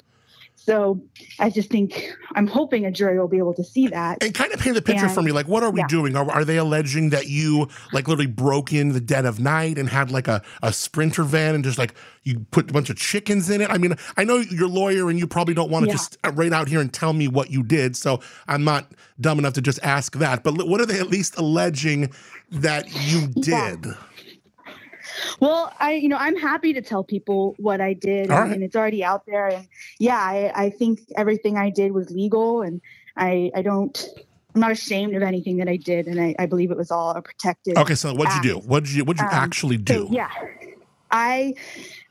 So 0.61 1.01
I 1.39 1.49
just 1.51 1.71
think 1.71 2.13
I'm 2.35 2.47
hoping 2.47 2.85
a 2.85 2.91
jury 2.91 3.19
will 3.19 3.29
be 3.29 3.39
able 3.39 3.55
to 3.55 3.65
see 3.65 3.87
that. 3.89 4.23
And 4.23 4.35
kind 4.35 4.53
of 4.53 4.61
paint 4.61 4.75
the 4.75 4.83
picture 4.83 5.07
And- 5.07 5.15
for 5.15 5.23
me. 5.23 5.33
Like, 5.33 5.49
what 5.49 5.63
are 5.63 5.71
we 5.71 5.81
yeah. 5.81 5.87
doing? 5.87 6.17
Are, 6.17 6.31
are 6.31 6.45
they 6.45 6.57
alleging 6.59 7.11
that 7.11 7.29
you 7.29 7.69
like 7.93 8.07
literally 8.09 8.27
broke 8.27 8.73
in 8.73 8.91
the 8.93 9.01
dead 9.01 9.25
of 9.25 9.41
night 9.41 9.79
and 9.79 9.89
had 9.89 10.11
like 10.11 10.29
a, 10.29 10.43
a 10.63 10.73
sprinter 10.73 11.23
van 11.23 11.55
and 11.55 11.65
just 11.65 11.79
like 11.79 11.95
you 12.25 12.41
put 12.51 12.69
a 12.69 12.73
bunch 12.73 12.91
of 12.91 12.97
chickens 12.97 13.49
in 13.49 13.61
it? 13.61 13.71
I 13.71 13.79
mean, 13.79 13.95
I 14.17 14.25
know 14.25 14.37
you're 14.39 14.65
a 14.67 14.69
lawyer 14.69 15.09
and 15.09 15.19
you 15.19 15.27
probably 15.27 15.55
don't 15.55 15.71
want 15.71 15.85
to 15.85 15.89
Yeah. 15.89 15.95
just 15.95 16.19
uh, 16.25 16.33
right 16.33 16.53
out 16.53 16.69
here 16.69 16.81
and 16.81 16.93
tell 16.93 17.13
me 17.15 17.29
what 17.29 17.51
you 17.51 17.63
did. 17.63 17.97
So 17.97 18.21
I'm 18.47 18.65
not 18.65 18.93
dumb 19.21 19.39
enough 19.39 19.55
to 19.55 19.63
just 19.63 19.79
ask 19.83 20.17
that. 20.19 20.43
But 20.43 20.67
what 20.69 20.81
are 20.81 20.87
they 20.87 20.99
at 20.99 21.09
least 21.09 21.39
alleging 21.39 22.13
that 22.51 22.87
you 23.11 23.29
Yeah. 23.37 23.77
Well, 25.41 25.73
I, 25.79 25.93
you 25.95 26.09
know, 26.09 26.17
I'm 26.17 26.37
happy 26.37 26.73
to 26.73 26.83
tell 26.83 27.05
people 27.05 27.55
what 27.59 27.81
I 27.81 27.93
did, 27.93 28.23
and, 28.23 28.31
right. 28.31 28.53
and 28.53 28.63
it's 28.63 28.75
already 28.75 29.05
out 29.05 29.25
there. 29.27 29.47
And 29.49 29.69
yeah, 29.99 30.19
I, 30.19 30.53
I 30.55 30.71
think 30.71 31.01
everything 31.17 31.57
I 31.57 31.71
did 31.71 31.93
was 31.93 32.11
legal, 32.11 32.63
and 32.63 32.81
I, 33.17 33.51
I 33.55 33.63
don't, 33.63 33.97
I'm 34.55 34.61
not 34.61 34.73
ashamed 34.73 35.15
of 35.15 35.23
anything 35.23 35.59
that 35.59 35.69
I 35.69 35.77
did, 35.77 36.07
and 36.07 36.21
I, 36.21 36.35
I 36.39 36.47
believe 36.47 36.71
it 36.71 36.77
was 36.77 36.91
all 36.91 37.11
a 37.11 37.23
protected. 37.23 37.79
Okay, 37.79 37.95
so 37.95 38.15
what'd 38.15 38.35
you 38.35 38.55
do? 38.55 38.59
What'd 38.59 38.91
you 38.91 39.05
what'd 39.05 39.21
you 39.21 39.29
Um, 39.29 39.35
actually 39.35 39.77
do? 39.77 40.07
So, 40.09 40.13
yeah, 40.13 40.31
I. 41.11 41.55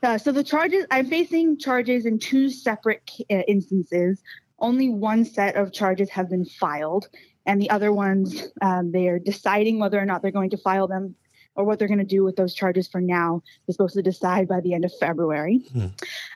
Uh, 0.02 0.16
so 0.16 0.32
the 0.32 0.44
charges, 0.44 0.86
I'm 0.90 1.06
facing 1.06 1.58
charges 1.58 2.06
in 2.06 2.18
two 2.18 2.48
separate 2.48 3.10
uh, 3.30 3.40
instances. 3.48 4.22
Only 4.60 4.88
one 4.88 5.24
set 5.24 5.54
of 5.56 5.72
charges 5.72 6.08
have 6.10 6.30
been 6.30 6.44
filed, 6.44 7.08
and 7.44 7.60
the 7.60 7.68
other 7.68 7.92
ones, 7.92 8.48
um, 8.62 8.90
they 8.90 9.08
are 9.08 9.18
deciding 9.18 9.78
whether 9.78 9.98
or 9.98 10.06
not 10.06 10.22
they're 10.22 10.30
going 10.30 10.50
to 10.50 10.56
file 10.56 10.88
them 10.88 11.14
or 11.58 11.64
what 11.64 11.78
they're 11.78 11.88
going 11.88 11.98
to 11.98 12.04
do 12.04 12.22
with 12.22 12.36
those 12.36 12.54
charges 12.54 12.86
for 12.86 13.00
now. 13.00 13.42
They're 13.66 13.74
supposed 13.74 13.94
to 13.94 14.02
decide 14.02 14.46
by 14.46 14.60
the 14.60 14.72
end 14.72 14.84
of 14.84 14.92
February. 14.98 15.58
Hmm. 15.72 15.86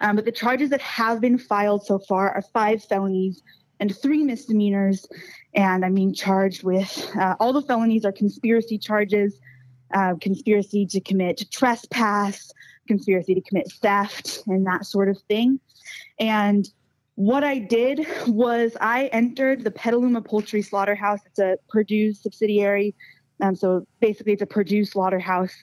Um, 0.00 0.16
but 0.16 0.24
the 0.24 0.32
charges 0.32 0.68
that 0.70 0.82
have 0.82 1.20
been 1.20 1.38
filed 1.38 1.86
so 1.86 2.00
far 2.00 2.32
are 2.32 2.42
five 2.42 2.84
felonies 2.84 3.40
and 3.78 3.96
three 3.96 4.24
misdemeanors. 4.24 5.06
And 5.54 5.84
I'm 5.84 5.94
being 5.94 6.12
charged 6.12 6.64
with 6.64 7.08
uh, 7.16 7.36
all 7.38 7.52
the 7.52 7.62
felonies 7.62 8.04
are 8.04 8.12
conspiracy 8.12 8.78
charges, 8.78 9.38
uh, 9.94 10.14
conspiracy 10.20 10.86
to 10.86 11.00
commit 11.00 11.48
trespass, 11.52 12.50
conspiracy 12.88 13.34
to 13.34 13.40
commit 13.42 13.70
theft, 13.80 14.42
and 14.48 14.66
that 14.66 14.86
sort 14.86 15.08
of 15.08 15.18
thing. 15.28 15.60
And 16.18 16.68
what 17.14 17.44
I 17.44 17.58
did 17.58 18.06
was 18.26 18.76
I 18.80 19.06
entered 19.06 19.62
the 19.62 19.70
Petaluma 19.70 20.22
Poultry 20.22 20.62
Slaughterhouse. 20.62 21.20
It's 21.26 21.38
a 21.38 21.58
Perdue 21.68 22.12
subsidiary. 22.12 22.96
Um, 23.42 23.56
so 23.56 23.86
basically, 24.00 24.32
it's 24.32 24.42
a 24.42 24.46
Perdue 24.46 24.84
slaughterhouse 24.84 25.54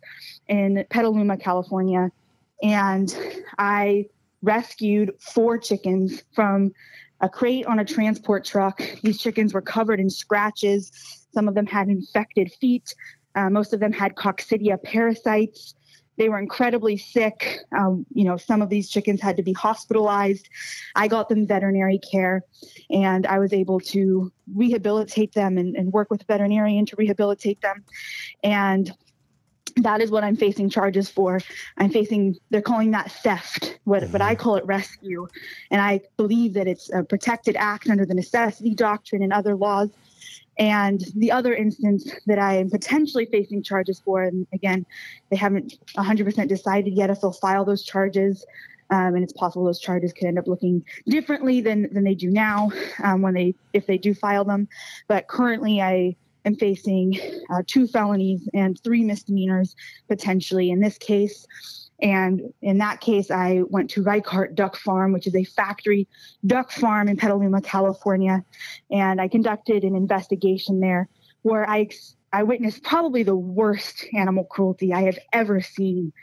in 0.47 0.85
Petaluma, 0.89 1.37
California. 1.37 2.11
And 2.61 3.15
I 3.57 4.05
rescued 4.41 5.13
four 5.19 5.57
chickens 5.57 6.23
from 6.33 6.73
a 7.21 7.29
crate 7.29 7.65
on 7.65 7.79
a 7.79 7.85
transport 7.85 8.45
truck. 8.45 8.81
These 9.01 9.19
chickens 9.19 9.53
were 9.53 9.61
covered 9.61 9.99
in 9.99 10.09
scratches. 10.09 10.91
Some 11.33 11.47
of 11.47 11.55
them 11.55 11.65
had 11.65 11.87
infected 11.87 12.51
feet. 12.59 12.93
Uh, 13.35 13.49
most 13.49 13.73
of 13.73 13.79
them 13.79 13.93
had 13.93 14.15
coccidia 14.15 14.81
parasites. 14.81 15.73
They 16.19 16.27
were 16.27 16.37
incredibly 16.37 16.97
sick. 16.97 17.59
Um, 17.75 18.05
you 18.13 18.25
know, 18.25 18.35
some 18.35 18.61
of 18.61 18.69
these 18.69 18.89
chickens 18.89 19.21
had 19.21 19.37
to 19.37 19.43
be 19.43 19.53
hospitalized. 19.53 20.49
I 20.93 21.07
got 21.07 21.29
them 21.29 21.47
veterinary 21.47 21.97
care, 21.97 22.43
and 22.91 23.25
I 23.25 23.39
was 23.39 23.53
able 23.53 23.79
to 23.93 24.29
rehabilitate 24.53 25.33
them 25.33 25.57
and, 25.57 25.77
and 25.77 25.93
work 25.93 26.11
with 26.11 26.21
a 26.21 26.25
veterinarian 26.25 26.85
to 26.87 26.95
rehabilitate 26.97 27.61
them. 27.61 27.85
And 28.43 28.91
that 29.77 30.01
is 30.01 30.11
what 30.11 30.25
I'm 30.25 30.35
facing 30.35 30.69
charges 30.69 31.09
for. 31.09 31.39
I'm 31.77 31.89
facing, 31.89 32.35
they're 32.49 32.61
calling 32.61 32.91
that 32.91 33.11
theft, 33.11 33.79
what, 33.85 34.11
but 34.11 34.21
I 34.21 34.35
call 34.35 34.57
it 34.57 34.65
rescue. 34.65 35.25
And 35.71 35.81
I 35.81 36.01
believe 36.17 36.53
that 36.55 36.67
it's 36.67 36.91
a 36.91 37.03
protected 37.03 37.55
act 37.55 37.89
under 37.89 38.05
the 38.05 38.13
necessity 38.13 38.75
doctrine 38.75 39.23
and 39.23 39.31
other 39.31 39.55
laws. 39.55 39.89
And 40.59 41.05
the 41.15 41.31
other 41.31 41.53
instance 41.53 42.11
that 42.27 42.37
I 42.37 42.55
am 42.55 42.69
potentially 42.69 43.25
facing 43.25 43.63
charges 43.63 44.01
for, 44.03 44.23
and 44.23 44.45
again, 44.53 44.85
they 45.29 45.37
haven't 45.37 45.79
100% 45.97 46.47
decided 46.49 46.93
yet 46.93 47.09
if 47.09 47.21
they'll 47.21 47.31
file 47.31 47.63
those 47.63 47.83
charges. 47.83 48.45
Um, 48.91 49.15
and 49.15 49.23
it's 49.23 49.33
possible 49.33 49.65
those 49.65 49.79
charges 49.79 50.11
could 50.11 50.27
end 50.27 50.39
up 50.39 50.47
looking 50.47 50.83
differently 51.07 51.61
than, 51.61 51.93
than 51.93 52.03
they 52.03 52.15
do 52.15 52.29
now 52.29 52.71
um, 53.03 53.21
when 53.21 53.35
they 53.35 53.53
if 53.71 53.85
they 53.85 53.97
do 53.97 54.13
file 54.13 54.43
them. 54.43 54.67
But 55.07 55.27
currently, 55.27 55.79
I 55.79 56.15
am 56.43 56.55
facing 56.55 57.19
uh, 57.51 57.61
two 57.67 57.87
felonies 57.87 58.49
and 58.53 58.79
three 58.83 59.03
misdemeanors 59.03 59.75
potentially 60.07 60.71
in 60.71 60.79
this 60.81 60.97
case. 60.97 61.45
And 62.01 62.53
in 62.61 62.77
that 62.77 63.01
case, 63.01 63.29
I 63.29 63.63
went 63.69 63.89
to 63.91 64.03
Reichardt 64.03 64.55
Duck 64.55 64.77
Farm, 64.77 65.11
which 65.11 65.27
is 65.27 65.35
a 65.35 65.43
factory 65.43 66.07
duck 66.45 66.71
farm 66.71 67.07
in 67.07 67.17
Petaluma, 67.17 67.61
California, 67.61 68.43
and 68.89 69.19
I 69.19 69.27
conducted 69.27 69.83
an 69.83 69.95
investigation 69.95 70.79
there 70.79 71.09
where 71.41 71.69
I 71.69 71.89
I 72.31 72.43
witnessed 72.43 72.83
probably 72.83 73.23
the 73.23 73.35
worst 73.35 74.05
animal 74.13 74.43
cruelty 74.45 74.93
I 74.93 75.01
have 75.03 75.17
ever 75.33 75.61
seen 75.61 76.13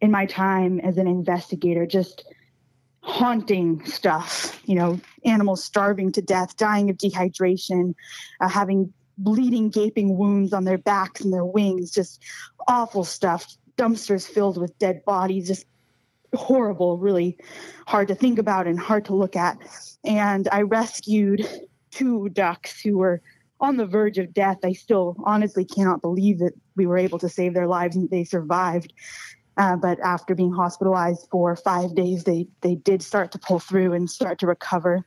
in 0.00 0.10
my 0.10 0.26
time 0.26 0.80
as 0.80 0.96
an 0.96 1.06
investigator. 1.06 1.86
Just 1.86 2.24
haunting 3.02 3.84
stuff, 3.84 4.60
you 4.64 4.74
know, 4.74 5.00
animals 5.24 5.64
starving 5.64 6.12
to 6.12 6.22
death, 6.22 6.56
dying 6.56 6.90
of 6.90 6.96
dehydration, 6.96 7.94
uh, 8.40 8.48
having 8.48 8.92
bleeding, 9.18 9.70
gaping 9.70 10.16
wounds 10.16 10.52
on 10.52 10.64
their 10.64 10.78
backs 10.78 11.20
and 11.20 11.32
their 11.32 11.44
wings, 11.44 11.90
just 11.90 12.22
awful 12.68 13.04
stuff. 13.04 13.56
Dumpsters 13.80 14.28
filled 14.28 14.60
with 14.60 14.78
dead 14.78 15.02
bodies, 15.06 15.48
just 15.48 15.66
horrible, 16.34 16.98
really 16.98 17.38
hard 17.86 18.08
to 18.08 18.14
think 18.14 18.38
about 18.38 18.66
and 18.66 18.78
hard 18.78 19.06
to 19.06 19.14
look 19.14 19.36
at. 19.36 19.56
And 20.04 20.48
I 20.52 20.62
rescued 20.62 21.48
two 21.90 22.28
ducks 22.28 22.80
who 22.82 22.98
were 22.98 23.22
on 23.58 23.78
the 23.78 23.86
verge 23.86 24.18
of 24.18 24.34
death. 24.34 24.58
I 24.64 24.72
still 24.72 25.16
honestly 25.24 25.64
cannot 25.64 26.02
believe 26.02 26.38
that 26.40 26.52
we 26.76 26.86
were 26.86 26.98
able 26.98 27.18
to 27.20 27.28
save 27.28 27.54
their 27.54 27.66
lives 27.66 27.96
and 27.96 28.08
they 28.10 28.24
survived. 28.24 28.92
Uh, 29.56 29.76
but 29.76 29.98
after 30.00 30.34
being 30.34 30.52
hospitalized 30.52 31.26
for 31.30 31.56
five 31.56 31.94
days, 31.94 32.24
they 32.24 32.46
they 32.62 32.76
did 32.76 33.02
start 33.02 33.32
to 33.32 33.38
pull 33.38 33.58
through 33.58 33.92
and 33.92 34.08
start 34.08 34.38
to 34.38 34.46
recover. 34.46 35.04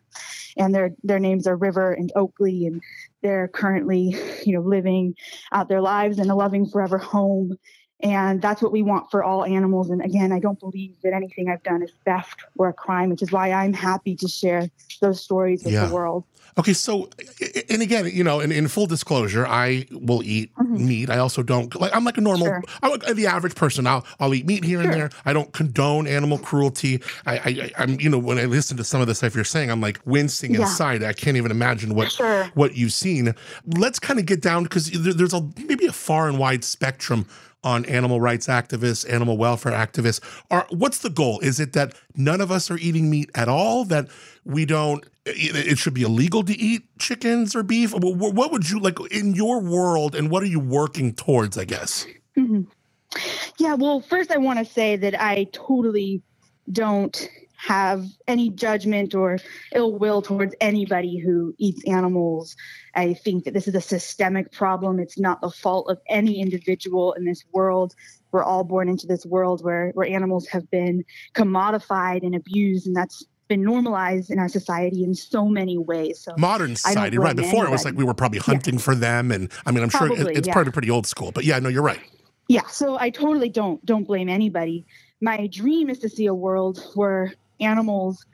And 0.58 0.76
their 0.76 0.92
their 1.04 1.20
names 1.20 1.48
are 1.48 1.56
River 1.56 1.92
and 1.92 2.12
Oakley, 2.16 2.66
and 2.68 2.82
they're 3.22 3.48
currently, 3.48 4.16
you 4.46 4.54
know, 4.54 4.62
living 4.62 5.16
out 5.52 5.70
their 5.70 5.82
lives 5.82 6.20
in 6.20 6.30
a 6.30 6.36
loving 6.36 6.68
forever 6.68 6.98
home. 6.98 7.58
And 8.04 8.42
that's 8.42 8.62
what 8.62 8.74
we 8.74 8.84
want 8.84 9.10
for 9.10 9.24
all 9.24 9.46
animals. 9.46 9.90
And 9.90 10.04
again, 10.04 10.34
I 10.34 10.40
don't 10.40 10.60
believe 10.60 10.94
that 11.04 11.14
anything 11.14 11.50
I've 11.50 11.64
done 11.64 11.82
is 11.82 11.92
theft 12.04 12.42
or 12.58 12.68
a 12.68 12.74
crime, 12.74 13.10
which 13.10 13.22
is 13.22 13.32
why 13.32 13.52
I'm 13.52 13.72
happy 13.72 14.14
to 14.18 14.28
share 14.28 14.70
those 15.00 15.22
stories 15.22 15.64
with 15.64 15.74
Yeah. 15.74 15.86
the 15.86 15.94
world. 15.94 16.26
Okay, 16.56 16.74
so 16.74 17.10
and 17.72 17.82
again, 17.82 18.06
you 18.14 18.24
know, 18.24 18.40
in, 18.40 18.52
in 18.52 18.68
full 18.68 18.86
disclosure, 18.86 19.48
I 19.48 19.88
will 19.92 20.22
eat 20.22 20.52
meat. 20.68 21.10
I 21.10 21.18
also 21.18 21.42
don't 21.42 21.74
like. 21.80 21.96
I'm 21.96 22.04
like 22.04 22.18
a 22.20 22.22
normal, 22.22 22.46
Mm-hmm. 22.46 22.62
Sure. 22.70 22.80
I'm 22.84 22.92
like 22.92 23.16
the 23.16 23.26
average 23.26 23.56
person. 23.56 23.88
I'll 23.88 24.06
I'll 24.20 24.36
eat 24.36 24.46
meat 24.46 24.64
here 24.64 24.80
and 24.80 24.94
there. 24.94 25.10
I 25.26 25.34
don't 25.34 25.52
condone 25.54 26.06
animal 26.06 26.38
cruelty. 26.38 27.02
I, 27.26 27.38
I 27.38 27.72
I'm 27.80 28.00
you 28.00 28.08
know 28.10 28.20
when 28.20 28.38
I 28.38 28.46
listen 28.46 28.78
to 28.78 28.84
some 28.84 29.02
of 29.02 29.08
the 29.08 29.16
stuff 29.16 29.34
you're 29.34 29.44
saying, 29.46 29.72
I'm 29.72 29.82
like 29.82 30.00
wincing 30.06 30.54
Yeah. 30.54 30.62
inside. 30.62 31.02
I 31.04 31.14
can't 31.14 31.38
even 31.38 31.50
imagine 31.50 31.96
what 31.96 32.12
Sure. 32.12 32.44
what 32.54 32.76
you've 32.78 32.94
seen. 32.94 33.34
Let's 33.66 33.98
kind 33.98 34.20
of 34.20 34.28
get 34.28 34.42
down 34.42 34.62
because 34.64 34.92
there's 34.92 35.34
a 35.34 35.42
maybe 35.66 35.88
a 35.88 35.92
far 35.94 36.28
and 36.30 36.38
wide 36.38 36.64
spectrum 36.64 37.26
on 37.64 37.86
animal 37.86 38.22
rights 38.22 38.48
activists, 38.48 39.12
animal 39.12 39.38
welfare 39.38 39.72
activists. 39.74 40.22
Are 40.52 40.68
what's 40.70 41.00
the 41.00 41.10
goal? 41.10 41.40
Is 41.42 41.60
it 41.60 41.74
that 41.74 41.96
none 42.16 42.42
of 42.42 42.52
us 42.52 42.72
are 42.72 42.78
eating 42.78 43.10
meat 43.10 43.30
at 43.36 43.50
all? 43.50 43.86
That 43.86 44.08
we 44.46 44.66
don't? 44.66 45.06
It, 45.26 45.56
it 45.74 45.78
should 45.78 45.94
be 45.94 46.04
illegal 46.04 46.44
to 46.44 46.54
eat 46.58 46.84
chickens 47.00 47.56
or 47.56 47.64
beef. 47.64 47.92
Wh- 47.92 48.18
wh- 48.18 48.34
What 48.36 48.52
would 48.52 48.70
you 48.70 48.80
like 48.80 49.00
in 49.12 49.34
your 49.36 49.62
world, 49.62 50.16
and 50.16 50.30
what 50.30 50.44
are 50.44 50.48
you 50.48 50.60
working 50.60 51.14
towards? 51.14 51.58
I 51.58 51.66
guess. 51.66 52.06
Mhm. 52.38 52.68
Yeah, 53.60 53.76
well, 53.76 54.02
first 54.02 54.32
I 54.32 54.38
want 54.38 54.60
to 54.60 54.66
say 54.66 54.96
that 54.98 55.22
I 55.22 55.46
totally 55.54 56.22
don't 56.72 57.30
have 57.64 58.06
any 58.28 58.50
judgment 58.50 59.16
or 59.16 59.38
ill 59.74 59.98
will 59.98 60.22
towards 60.22 60.54
anybody 60.60 61.18
who 61.18 61.56
eats 61.58 61.82
animals. 61.88 62.56
I 62.96 63.14
think 63.14 63.46
that 63.46 63.54
this 63.54 63.68
is 63.70 63.76
a 63.76 63.82
systemic 63.82 64.52
problem. 64.52 65.00
It's 65.00 65.18
not 65.18 65.40
the 65.40 65.50
fault 65.50 65.90
of 65.90 65.98
any 66.10 66.42
individual 66.42 67.14
in 67.14 67.24
this 67.24 67.44
world. 67.54 67.96
We're 68.34 68.44
all 68.44 68.66
born 68.66 68.90
into 68.90 69.08
this 69.08 69.26
world 69.26 69.64
where, 69.64 69.92
where 69.94 70.08
animals 70.08 70.46
have 70.48 70.70
been 70.72 71.06
commodified 71.36 72.24
and 72.24 72.36
abused, 72.36 72.86
and 72.88 72.96
that's 72.96 73.24
been 73.48 73.64
normalized 73.64 74.30
in 74.30 74.40
our 74.40 74.50
society 74.50 75.04
in 75.04 75.14
so 75.16 75.46
many 75.48 75.78
ways. 75.78 76.20
So 76.22 76.34
Modern 76.38 76.76
society, 76.76 77.18
right? 77.18 77.36
Before 77.36 77.66
it 77.66 77.72
was 77.72 77.86
like 77.86 77.96
we 77.96 78.04
were 78.04 78.14
probably 78.14 78.40
hunting 78.40 78.78
for 78.78 78.94
them, 78.96 79.32
and 79.32 79.50
I 79.66 79.72
mean, 79.72 79.84
I'm 79.84 79.90
sure 79.90 80.12
it- 80.12 80.38
it's 80.38 80.48
yeah. 80.48 80.54
probably 80.54 80.72
pretty 80.74 80.90
old 80.90 81.08
school. 81.08 81.32
But 81.32 81.46
yeah, 81.46 81.60
no, 81.60 81.70
you're 81.70 81.82
right. 81.84 82.00
yeah 82.50 82.68
so 82.68 83.00
i 83.00 83.10
totally 83.10 83.48
don't 83.48 83.80
don't 83.86 84.04
blame 84.04 84.28
anybody 84.28 84.86
my 85.22 85.48
dream 85.48 85.90
is 85.90 85.98
to 86.00 86.10
see 86.10 86.26
a 86.26 86.34
world 86.34 86.84
where 86.96 87.34
animals 87.64 88.26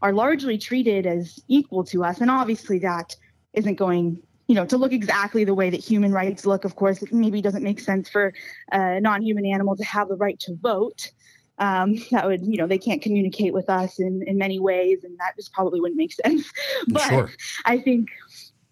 are 0.00 0.12
largely 0.12 0.56
treated 0.58 1.06
as 1.06 1.38
equal 1.48 1.84
to 1.84 2.04
us 2.04 2.20
and 2.20 2.30
obviously 2.30 2.78
that 2.78 3.16
isn't 3.54 3.74
going 3.76 4.22
you 4.46 4.54
know 4.54 4.64
to 4.66 4.76
look 4.78 4.92
exactly 4.92 5.44
the 5.44 5.54
way 5.54 5.70
that 5.70 5.82
human 5.82 6.12
rights 6.12 6.46
look 6.46 6.64
of 6.64 6.76
course 6.76 7.02
it 7.02 7.12
maybe 7.12 7.40
doesn't 7.42 7.62
make 7.62 7.80
sense 7.80 8.08
for 8.08 8.32
a 8.72 9.00
non-human 9.00 9.44
animal 9.46 9.76
to 9.76 9.84
have 9.84 10.08
the 10.08 10.16
right 10.16 10.38
to 10.40 10.54
vote 10.62 11.10
Um, 11.60 11.96
that 12.12 12.24
would, 12.24 12.42
you 12.46 12.56
know, 12.56 12.68
they 12.68 12.78
can't 12.78 13.02
communicate 13.02 13.52
with 13.52 13.68
us 13.68 13.98
in, 13.98 14.22
in 14.30 14.38
many 14.38 14.60
ways, 14.60 15.02
and 15.02 15.18
that 15.18 15.34
just 15.36 15.52
probably 15.52 15.80
wouldn't 15.80 15.98
make 15.98 16.12
sense. 16.24 16.44
but 16.86 17.02
Sure. 17.02 17.30
I 17.64 17.78
think 17.78 18.08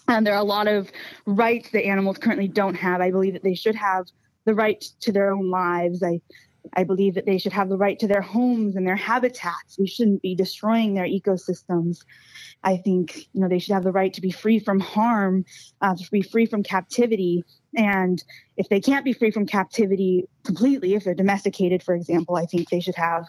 um, 0.06 0.22
there 0.22 0.34
are 0.34 0.40
a 0.40 0.44
lot 0.44 0.68
of 0.68 0.92
rights 1.26 1.70
that 1.70 1.84
animals 1.84 2.16
currently 2.18 2.46
don't 2.46 2.76
have. 2.76 3.00
I 3.00 3.10
believe 3.10 3.32
that 3.32 3.42
they 3.42 3.56
should 3.56 3.74
have 3.74 4.06
the 4.44 4.54
right 4.54 4.80
to 5.00 5.10
their 5.10 5.32
own 5.32 5.50
lives. 5.50 6.00
I, 6.00 6.20
I 6.74 6.84
believe 6.84 7.14
that 7.14 7.26
they 7.26 7.38
should 7.38 7.52
have 7.52 7.68
the 7.68 7.76
right 7.76 7.98
to 7.98 8.08
their 8.08 8.22
homes 8.22 8.76
and 8.76 8.86
their 8.86 8.96
habitats. 8.96 9.78
We 9.78 9.86
shouldn't 9.86 10.22
be 10.22 10.34
destroying 10.34 10.94
their 10.94 11.06
ecosystems. 11.06 12.04
I 12.62 12.76
think 12.76 13.28
you 13.32 13.40
know 13.40 13.48
they 13.48 13.58
should 13.58 13.74
have 13.74 13.84
the 13.84 13.92
right 13.92 14.12
to 14.14 14.20
be 14.20 14.30
free 14.30 14.58
from 14.58 14.80
harm, 14.80 15.44
uh, 15.80 15.94
to 15.94 16.10
be 16.10 16.22
free 16.22 16.46
from 16.46 16.62
captivity. 16.62 17.44
And 17.76 18.22
if 18.56 18.68
they 18.68 18.80
can't 18.80 19.04
be 19.04 19.12
free 19.12 19.30
from 19.30 19.46
captivity 19.46 20.28
completely, 20.44 20.94
if 20.94 21.04
they're 21.04 21.14
domesticated, 21.14 21.82
for 21.82 21.94
example, 21.94 22.36
I 22.36 22.46
think 22.46 22.70
they 22.70 22.80
should 22.80 22.94
have 22.94 23.26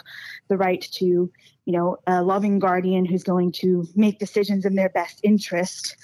the 0.47 0.58
right 0.58 0.82
to, 0.93 1.06
you 1.06 1.32
know, 1.73 1.97
a 2.08 2.23
loving 2.23 2.60
guardian 2.60 3.06
who's 3.06 3.23
going 3.23 3.52
to 3.54 3.86
make 3.95 4.19
decisions 4.19 4.65
in 4.65 4.76
their 4.76 4.89
best 4.89 5.19
interest. 5.23 5.97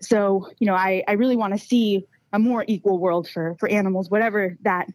So, 0.00 0.50
you 0.58 0.66
know, 0.66 0.74
I, 0.74 1.04
I 1.06 1.12
really 1.12 1.36
want 1.36 1.54
to 1.54 1.64
see 1.64 2.06
a 2.32 2.38
more 2.38 2.64
equal 2.66 2.98
world 2.98 3.28
for 3.28 3.56
for 3.58 3.68
animals, 3.68 4.10
whatever 4.10 4.56
that 4.62 4.88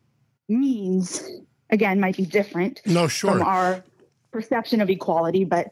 means. 0.47 1.23
Again, 1.71 1.99
might 1.99 2.17
be 2.17 2.25
different 2.25 2.81
No, 2.85 3.07
sure. 3.07 3.31
from 3.31 3.41
our 3.43 3.83
perception 4.31 4.81
of 4.81 4.89
equality, 4.89 5.45
but 5.45 5.67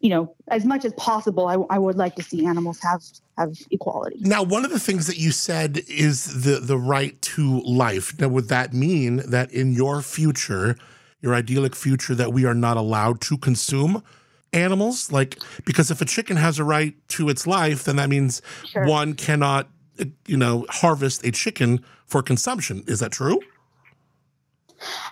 you 0.00 0.08
know, 0.08 0.34
as 0.48 0.64
much 0.64 0.84
as 0.84 0.92
possible, 0.94 1.46
I, 1.46 1.54
I 1.74 1.78
would 1.78 1.94
like 1.96 2.16
to 2.16 2.22
see 2.22 2.44
animals 2.44 2.80
have 2.80 3.02
have 3.38 3.56
equality. 3.70 4.16
Now, 4.20 4.42
one 4.42 4.64
of 4.64 4.72
the 4.72 4.80
things 4.80 5.06
that 5.06 5.16
you 5.16 5.30
said 5.30 5.80
is 5.88 6.42
the 6.42 6.58
the 6.58 6.76
right 6.76 7.20
to 7.22 7.60
life. 7.60 8.18
Now, 8.18 8.28
would 8.28 8.48
that 8.48 8.72
mean 8.72 9.18
that 9.30 9.52
in 9.52 9.72
your 9.72 10.02
future, 10.02 10.76
your 11.20 11.34
idyllic 11.34 11.76
future, 11.76 12.16
that 12.16 12.32
we 12.32 12.44
are 12.44 12.54
not 12.54 12.76
allowed 12.76 13.20
to 13.22 13.38
consume 13.38 14.02
animals? 14.52 15.12
Like, 15.12 15.38
because 15.64 15.90
if 15.92 16.00
a 16.00 16.04
chicken 16.04 16.36
has 16.36 16.58
a 16.58 16.64
right 16.64 16.94
to 17.10 17.28
its 17.28 17.46
life, 17.46 17.84
then 17.84 17.94
that 17.96 18.08
means 18.08 18.42
Sure. 18.66 18.84
one 18.86 19.14
cannot, 19.14 19.68
you 20.26 20.36
know, 20.36 20.66
harvest 20.68 21.24
a 21.24 21.30
chicken 21.30 21.80
for 22.06 22.22
consumption. 22.22 22.82
Is 22.88 22.98
that 22.98 23.12
true? 23.12 23.38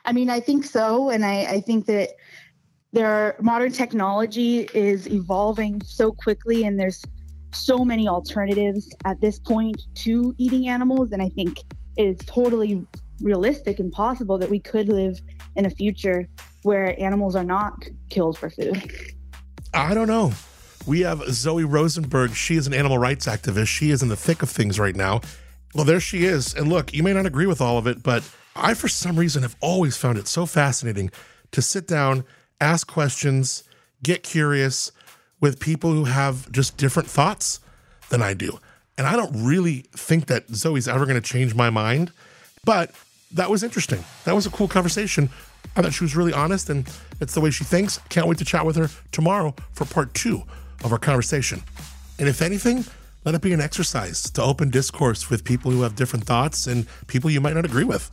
I 0.04 0.12
mean, 0.12 0.30
I 0.30 0.40
think 0.40 0.64
so, 0.64 1.10
and 1.10 1.24
I, 1.24 1.44
I 1.44 1.60
think 1.60 1.86
that 1.86 2.10
there 2.92 3.06
are, 3.06 3.36
modern 3.40 3.72
technology 3.72 4.68
is 4.74 5.06
evolving 5.08 5.80
so 5.82 6.12
quickly, 6.12 6.64
and 6.64 6.78
there's 6.78 7.04
so 7.52 7.84
many 7.84 8.08
alternatives 8.08 8.92
at 9.04 9.20
this 9.20 9.38
point 9.38 9.80
to 9.96 10.34
eating 10.38 10.68
animals, 10.68 11.12
and 11.12 11.22
I 11.22 11.28
think 11.28 11.58
it 11.96 12.04
is 12.04 12.18
totally 12.26 12.84
realistic 13.20 13.78
and 13.78 13.92
possible 13.92 14.38
that 14.38 14.50
we 14.50 14.58
could 14.60 14.88
live 14.88 15.20
in 15.56 15.66
a 15.66 15.70
future 15.70 16.28
where 16.62 16.98
animals 17.00 17.36
are 17.36 17.44
not 17.44 17.74
killed 18.08 18.38
for 18.38 18.50
food. 18.50 18.92
I 19.74 19.94
don't 19.94 20.08
know. 20.08 20.32
We 20.86 21.00
have 21.00 21.22
Zoe 21.30 21.64
Rosenberg. 21.64 22.34
She 22.34 22.56
is 22.56 22.66
an 22.66 22.74
animal 22.74 22.98
rights 22.98 23.26
activist. 23.26 23.68
She 23.68 23.90
is 23.90 24.02
in 24.02 24.08
the 24.08 24.16
thick 24.16 24.42
of 24.42 24.50
things 24.50 24.80
right 24.80 24.96
now. 24.96 25.20
Well, 25.74 25.84
there 25.84 26.00
she 26.00 26.24
is. 26.24 26.54
And 26.54 26.68
look, 26.68 26.92
you 26.92 27.02
may 27.02 27.12
not 27.12 27.26
agree 27.26 27.46
with 27.46 27.60
all 27.60 27.78
of 27.78 27.86
it, 27.86 28.02
but 28.02 28.28
I, 28.56 28.74
for 28.74 28.88
some 28.88 29.18
reason, 29.18 29.42
have 29.42 29.56
always 29.60 29.96
found 29.96 30.18
it 30.18 30.28
so 30.28 30.46
fascinating 30.46 31.10
to 31.52 31.62
sit 31.62 31.86
down, 31.86 32.24
ask 32.60 32.86
questions, 32.86 33.64
get 34.02 34.22
curious 34.22 34.92
with 35.40 35.60
people 35.60 35.92
who 35.92 36.04
have 36.04 36.50
just 36.52 36.76
different 36.76 37.08
thoughts 37.08 37.60
than 38.10 38.22
I 38.22 38.34
do. 38.34 38.58
And 38.98 39.06
I 39.06 39.16
don't 39.16 39.44
really 39.44 39.86
think 39.92 40.26
that 40.26 40.48
Zoe's 40.50 40.86
ever 40.86 41.06
going 41.06 41.20
to 41.20 41.26
change 41.26 41.54
my 41.54 41.70
mind, 41.70 42.12
but 42.64 42.92
that 43.32 43.48
was 43.48 43.62
interesting. 43.62 44.04
That 44.24 44.34
was 44.34 44.46
a 44.46 44.50
cool 44.50 44.68
conversation. 44.68 45.30
I 45.76 45.82
thought 45.82 45.94
she 45.94 46.04
was 46.04 46.16
really 46.16 46.32
honest, 46.32 46.68
and 46.68 46.88
it's 47.20 47.34
the 47.34 47.40
way 47.40 47.50
she 47.50 47.64
thinks. 47.64 47.98
Can't 48.08 48.26
wait 48.26 48.38
to 48.38 48.44
chat 48.44 48.66
with 48.66 48.76
her 48.76 48.88
tomorrow 49.12 49.54
for 49.72 49.84
part 49.84 50.12
two 50.14 50.42
of 50.84 50.92
our 50.92 50.98
conversation. 50.98 51.62
And 52.18 52.28
if 52.28 52.42
anything, 52.42 52.84
let 53.24 53.34
it 53.34 53.40
be 53.40 53.52
an 53.52 53.60
exercise 53.60 54.30
to 54.30 54.42
open 54.42 54.70
discourse 54.70 55.30
with 55.30 55.44
people 55.44 55.70
who 55.70 55.82
have 55.82 55.94
different 55.94 56.24
thoughts 56.24 56.66
and 56.66 56.86
people 57.06 57.30
you 57.30 57.40
might 57.40 57.54
not 57.54 57.64
agree 57.64 57.84
with. 57.84 58.10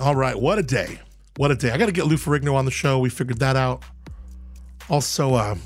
All 0.00 0.16
right, 0.16 0.34
what 0.34 0.58
a 0.58 0.62
day. 0.62 0.98
What 1.36 1.50
a 1.50 1.54
day. 1.54 1.72
I 1.72 1.76
got 1.76 1.86
to 1.86 1.92
get 1.92 2.06
Lou 2.06 2.16
Ferrigno 2.16 2.54
on 2.54 2.64
the 2.64 2.70
show. 2.70 2.98
We 2.98 3.10
figured 3.10 3.38
that 3.40 3.54
out. 3.54 3.82
Also, 4.88 5.34
uh, 5.34 5.56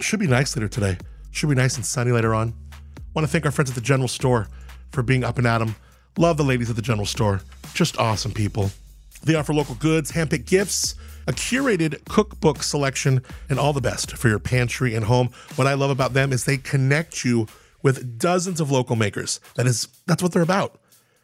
should 0.00 0.20
be 0.20 0.26
nice 0.26 0.54
later 0.54 0.68
today. 0.68 0.98
Should 1.30 1.48
be 1.48 1.54
nice 1.54 1.76
and 1.76 1.86
sunny 1.86 2.12
later 2.12 2.34
on. 2.34 2.52
Want 3.14 3.26
to 3.26 3.32
thank 3.32 3.46
our 3.46 3.50
friends 3.52 3.70
at 3.70 3.74
the 3.74 3.80
General 3.80 4.06
Store 4.06 4.48
for 4.92 5.02
being 5.02 5.24
up 5.24 5.38
and 5.38 5.46
at 5.46 5.62
'em. 5.62 5.76
Love 6.18 6.36
the 6.36 6.44
ladies 6.44 6.68
at 6.68 6.76
the 6.76 6.82
General 6.82 7.06
Store. 7.06 7.40
Just 7.72 7.96
awesome 7.96 8.32
people. 8.32 8.70
They 9.22 9.34
offer 9.34 9.54
local 9.54 9.76
goods, 9.76 10.12
handpicked 10.12 10.44
gifts, 10.44 10.94
a 11.26 11.32
curated 11.32 12.04
cookbook 12.04 12.62
selection, 12.62 13.22
and 13.48 13.58
all 13.58 13.72
the 13.72 13.80
best 13.80 14.18
for 14.18 14.28
your 14.28 14.38
pantry 14.38 14.94
and 14.94 15.06
home. 15.06 15.30
What 15.56 15.66
I 15.66 15.72
love 15.72 15.90
about 15.90 16.12
them 16.12 16.34
is 16.34 16.44
they 16.44 16.58
connect 16.58 17.24
you 17.24 17.46
with 17.82 18.18
dozens 18.18 18.60
of 18.60 18.70
local 18.70 18.94
makers. 18.94 19.40
That 19.54 19.66
is, 19.66 19.88
that's 20.06 20.22
what 20.22 20.32
they're 20.32 20.42
about. 20.42 20.78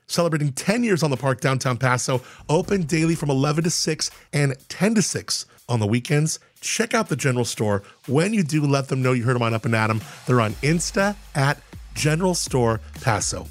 Celebrating 0.07 0.53
10 0.53 0.85
years 0.85 1.03
on 1.03 1.11
the 1.11 1.17
park 1.17 1.41
downtown 1.41 1.77
Paso, 1.77 2.23
open 2.49 2.83
daily 2.83 3.15
from 3.15 3.31
11 3.31 3.65
to 3.65 3.71
6 3.71 4.11
and 4.33 4.55
10 4.69 4.95
to 4.95 5.03
6 5.03 5.47
on 5.69 5.81
the 5.81 5.87
weekends. 5.87 6.39
Check 6.61 6.95
out 6.95 7.09
the 7.09 7.17
general 7.17 7.45
store. 7.45 7.83
When 8.07 8.33
you 8.33 8.43
do, 8.43 8.65
let 8.65 8.89
them 8.89 9.03
know 9.03 9.13
you 9.13 9.25
heard 9.25 9.35
them 9.35 9.43
on 9.43 9.55
Up 9.55 9.65
and 9.65 9.75
Adam. 9.75 10.01
They're 10.27 10.41
on 10.41 10.53
Insta 10.55 11.17
at 11.35 11.61
General 11.95 12.35
Store 12.35 12.81
Paso. 13.01 13.47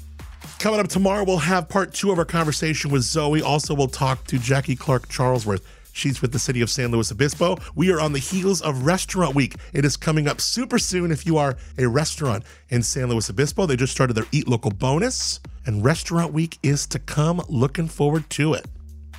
Coming 0.58 0.80
up 0.80 0.88
tomorrow, 0.88 1.24
we'll 1.24 1.38
have 1.38 1.68
part 1.68 1.92
two 1.92 2.10
of 2.10 2.18
our 2.18 2.24
conversation 2.24 2.90
with 2.90 3.02
Zoe. 3.02 3.42
Also, 3.42 3.74
we'll 3.74 3.88
talk 3.88 4.24
to 4.28 4.38
Jackie 4.38 4.76
Clark 4.76 5.08
Charlesworth. 5.08 5.60
She's 5.96 6.20
with 6.20 6.32
the 6.32 6.38
city 6.38 6.60
of 6.60 6.68
San 6.68 6.90
Luis 6.90 7.10
Obispo. 7.10 7.56
We 7.74 7.90
are 7.90 8.02
on 8.02 8.12
the 8.12 8.18
heels 8.18 8.60
of 8.60 8.84
Restaurant 8.84 9.34
Week. 9.34 9.54
It 9.72 9.82
is 9.82 9.96
coming 9.96 10.28
up 10.28 10.42
super 10.42 10.78
soon 10.78 11.10
if 11.10 11.24
you 11.24 11.38
are 11.38 11.56
a 11.78 11.88
restaurant 11.88 12.44
in 12.68 12.82
San 12.82 13.08
Luis 13.08 13.30
Obispo. 13.30 13.64
They 13.64 13.76
just 13.76 13.94
started 13.94 14.12
their 14.12 14.26
Eat 14.30 14.46
Local 14.46 14.70
bonus, 14.70 15.40
and 15.64 15.82
Restaurant 15.82 16.34
Week 16.34 16.58
is 16.62 16.86
to 16.88 16.98
come. 16.98 17.40
Looking 17.48 17.88
forward 17.88 18.28
to 18.28 18.52
it. 18.52 18.66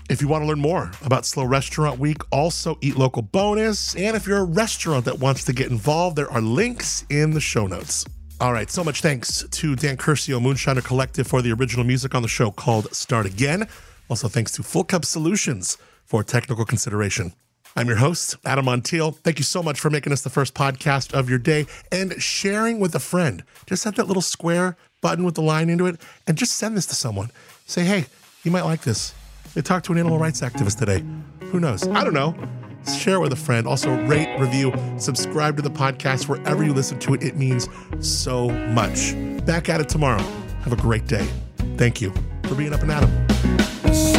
If 0.08 0.22
you 0.22 0.28
want 0.28 0.44
to 0.44 0.48
learn 0.48 0.60
more 0.60 0.92
about 1.04 1.26
SLO 1.26 1.46
Restaurant 1.46 1.98
Week, 1.98 2.18
also 2.32 2.78
Eat 2.82 2.96
Local 2.96 3.24
bonus, 3.24 3.96
and 3.96 4.16
if 4.16 4.28
you're 4.28 4.38
a 4.38 4.44
restaurant 4.44 5.06
that 5.06 5.18
wants 5.18 5.46
to 5.46 5.54
get 5.54 5.72
involved, 5.72 6.16
there 6.16 6.32
are 6.32 6.42
links 6.42 7.08
in 7.10 7.32
the 7.32 7.42
show 7.42 7.66
notes. 7.66 8.06
All 8.40 8.54
right, 8.54 8.70
so 8.70 8.84
much 8.84 9.02
thanks 9.02 9.44
to 9.50 9.76
Dan 9.76 9.98
Curcio, 9.98 10.40
Moonshiner 10.40 10.84
Collective, 10.84 11.26
for 11.26 11.42
the 11.42 11.54
original 11.54 11.84
music 11.84 12.13
on 12.13 12.22
the 12.22 12.28
show 12.28 12.52
called 12.52 12.94
Start 12.94 13.26
Again. 13.26 13.68
Also, 14.10 14.28
thanks 14.28 14.52
to 14.52 14.62
Full 14.62 14.84
Cup 14.84 15.06
Solutions 15.06 15.80
for 16.08 16.24
technical 16.24 16.65
consideration. 16.65 17.34
I'm 17.76 17.88
your 17.88 17.98
host, 17.98 18.38
Adam 18.43 18.65
Montiel. 18.65 19.15
Thank 19.17 19.38
you 19.38 19.43
so 19.43 19.62
much 19.62 19.80
for 19.80 19.91
making 19.91 20.12
us 20.12 20.22
the 20.22 20.32
first 20.32 20.56
podcast 20.56 21.13
of 21.13 21.30
your 21.30 21.38
day 21.38 21.67
and 21.91 22.20
sharing 22.22 22.80
with 22.80 22.96
a 22.96 23.00
friend. 23.00 23.43
Just 23.67 23.84
hit 23.84 23.96
that 23.98 24.08
little 24.08 24.24
square 24.24 24.76
button 25.02 25.24
with 25.24 25.36
the 25.36 25.43
line 25.43 25.70
into 25.70 25.86
it 25.86 26.02
and 26.26 26.38
just 26.38 26.54
send 26.54 26.76
this 26.76 26.88
to 26.88 26.96
someone. 26.96 27.30
Say, 27.67 27.84
hey, 27.84 28.06
you 28.43 28.50
might 28.50 28.63
like 28.63 28.82
this. 28.82 29.13
They 29.54 29.62
talked 29.62 29.86
to 29.88 29.91
an 29.91 30.00
animal 30.00 30.17
rights 30.17 30.41
activist 30.41 30.80
today. 30.80 31.04
Who 31.52 31.60
knows? 31.60 31.88
I 31.88 32.04
don't 32.04 32.13
know. 32.13 32.36
Share 32.98 33.15
it 33.15 33.20
with 33.20 33.34
a 33.34 33.38
friend. 33.38 33.67
Also, 33.67 33.93
rate, 34.06 34.39
review, 34.39 34.74
subscribe 34.98 35.58
to 35.58 35.62
the 35.62 35.70
podcast 35.70 36.28
wherever 36.28 36.63
you 36.63 36.74
listen 36.74 36.98
to 37.00 37.13
it. 37.13 37.22
It 37.22 37.36
means 37.36 37.67
so 38.00 38.50
much. 38.50 39.13
Back 39.46 39.70
at 39.70 39.82
it 39.82 39.89
tomorrow. 39.89 40.24
Have 40.62 40.74
a 40.74 40.78
great 40.78 41.06
day. 41.06 41.28
Thank 41.76 42.02
you 42.02 42.13
for 42.46 42.56
being 42.56 42.74
up 42.74 42.82
and 42.82 42.91
at 42.91 43.04
'em. 43.04 44.17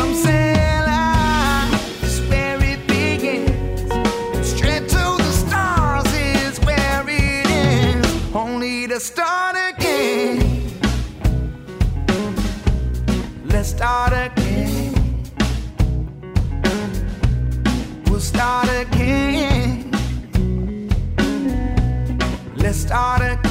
Start 13.79 14.12
again. 14.12 14.93
We'll 18.07 18.19
start 18.19 18.69
again. 18.71 19.93
Let's 22.57 22.79
start 22.79 23.23
again. 23.23 23.48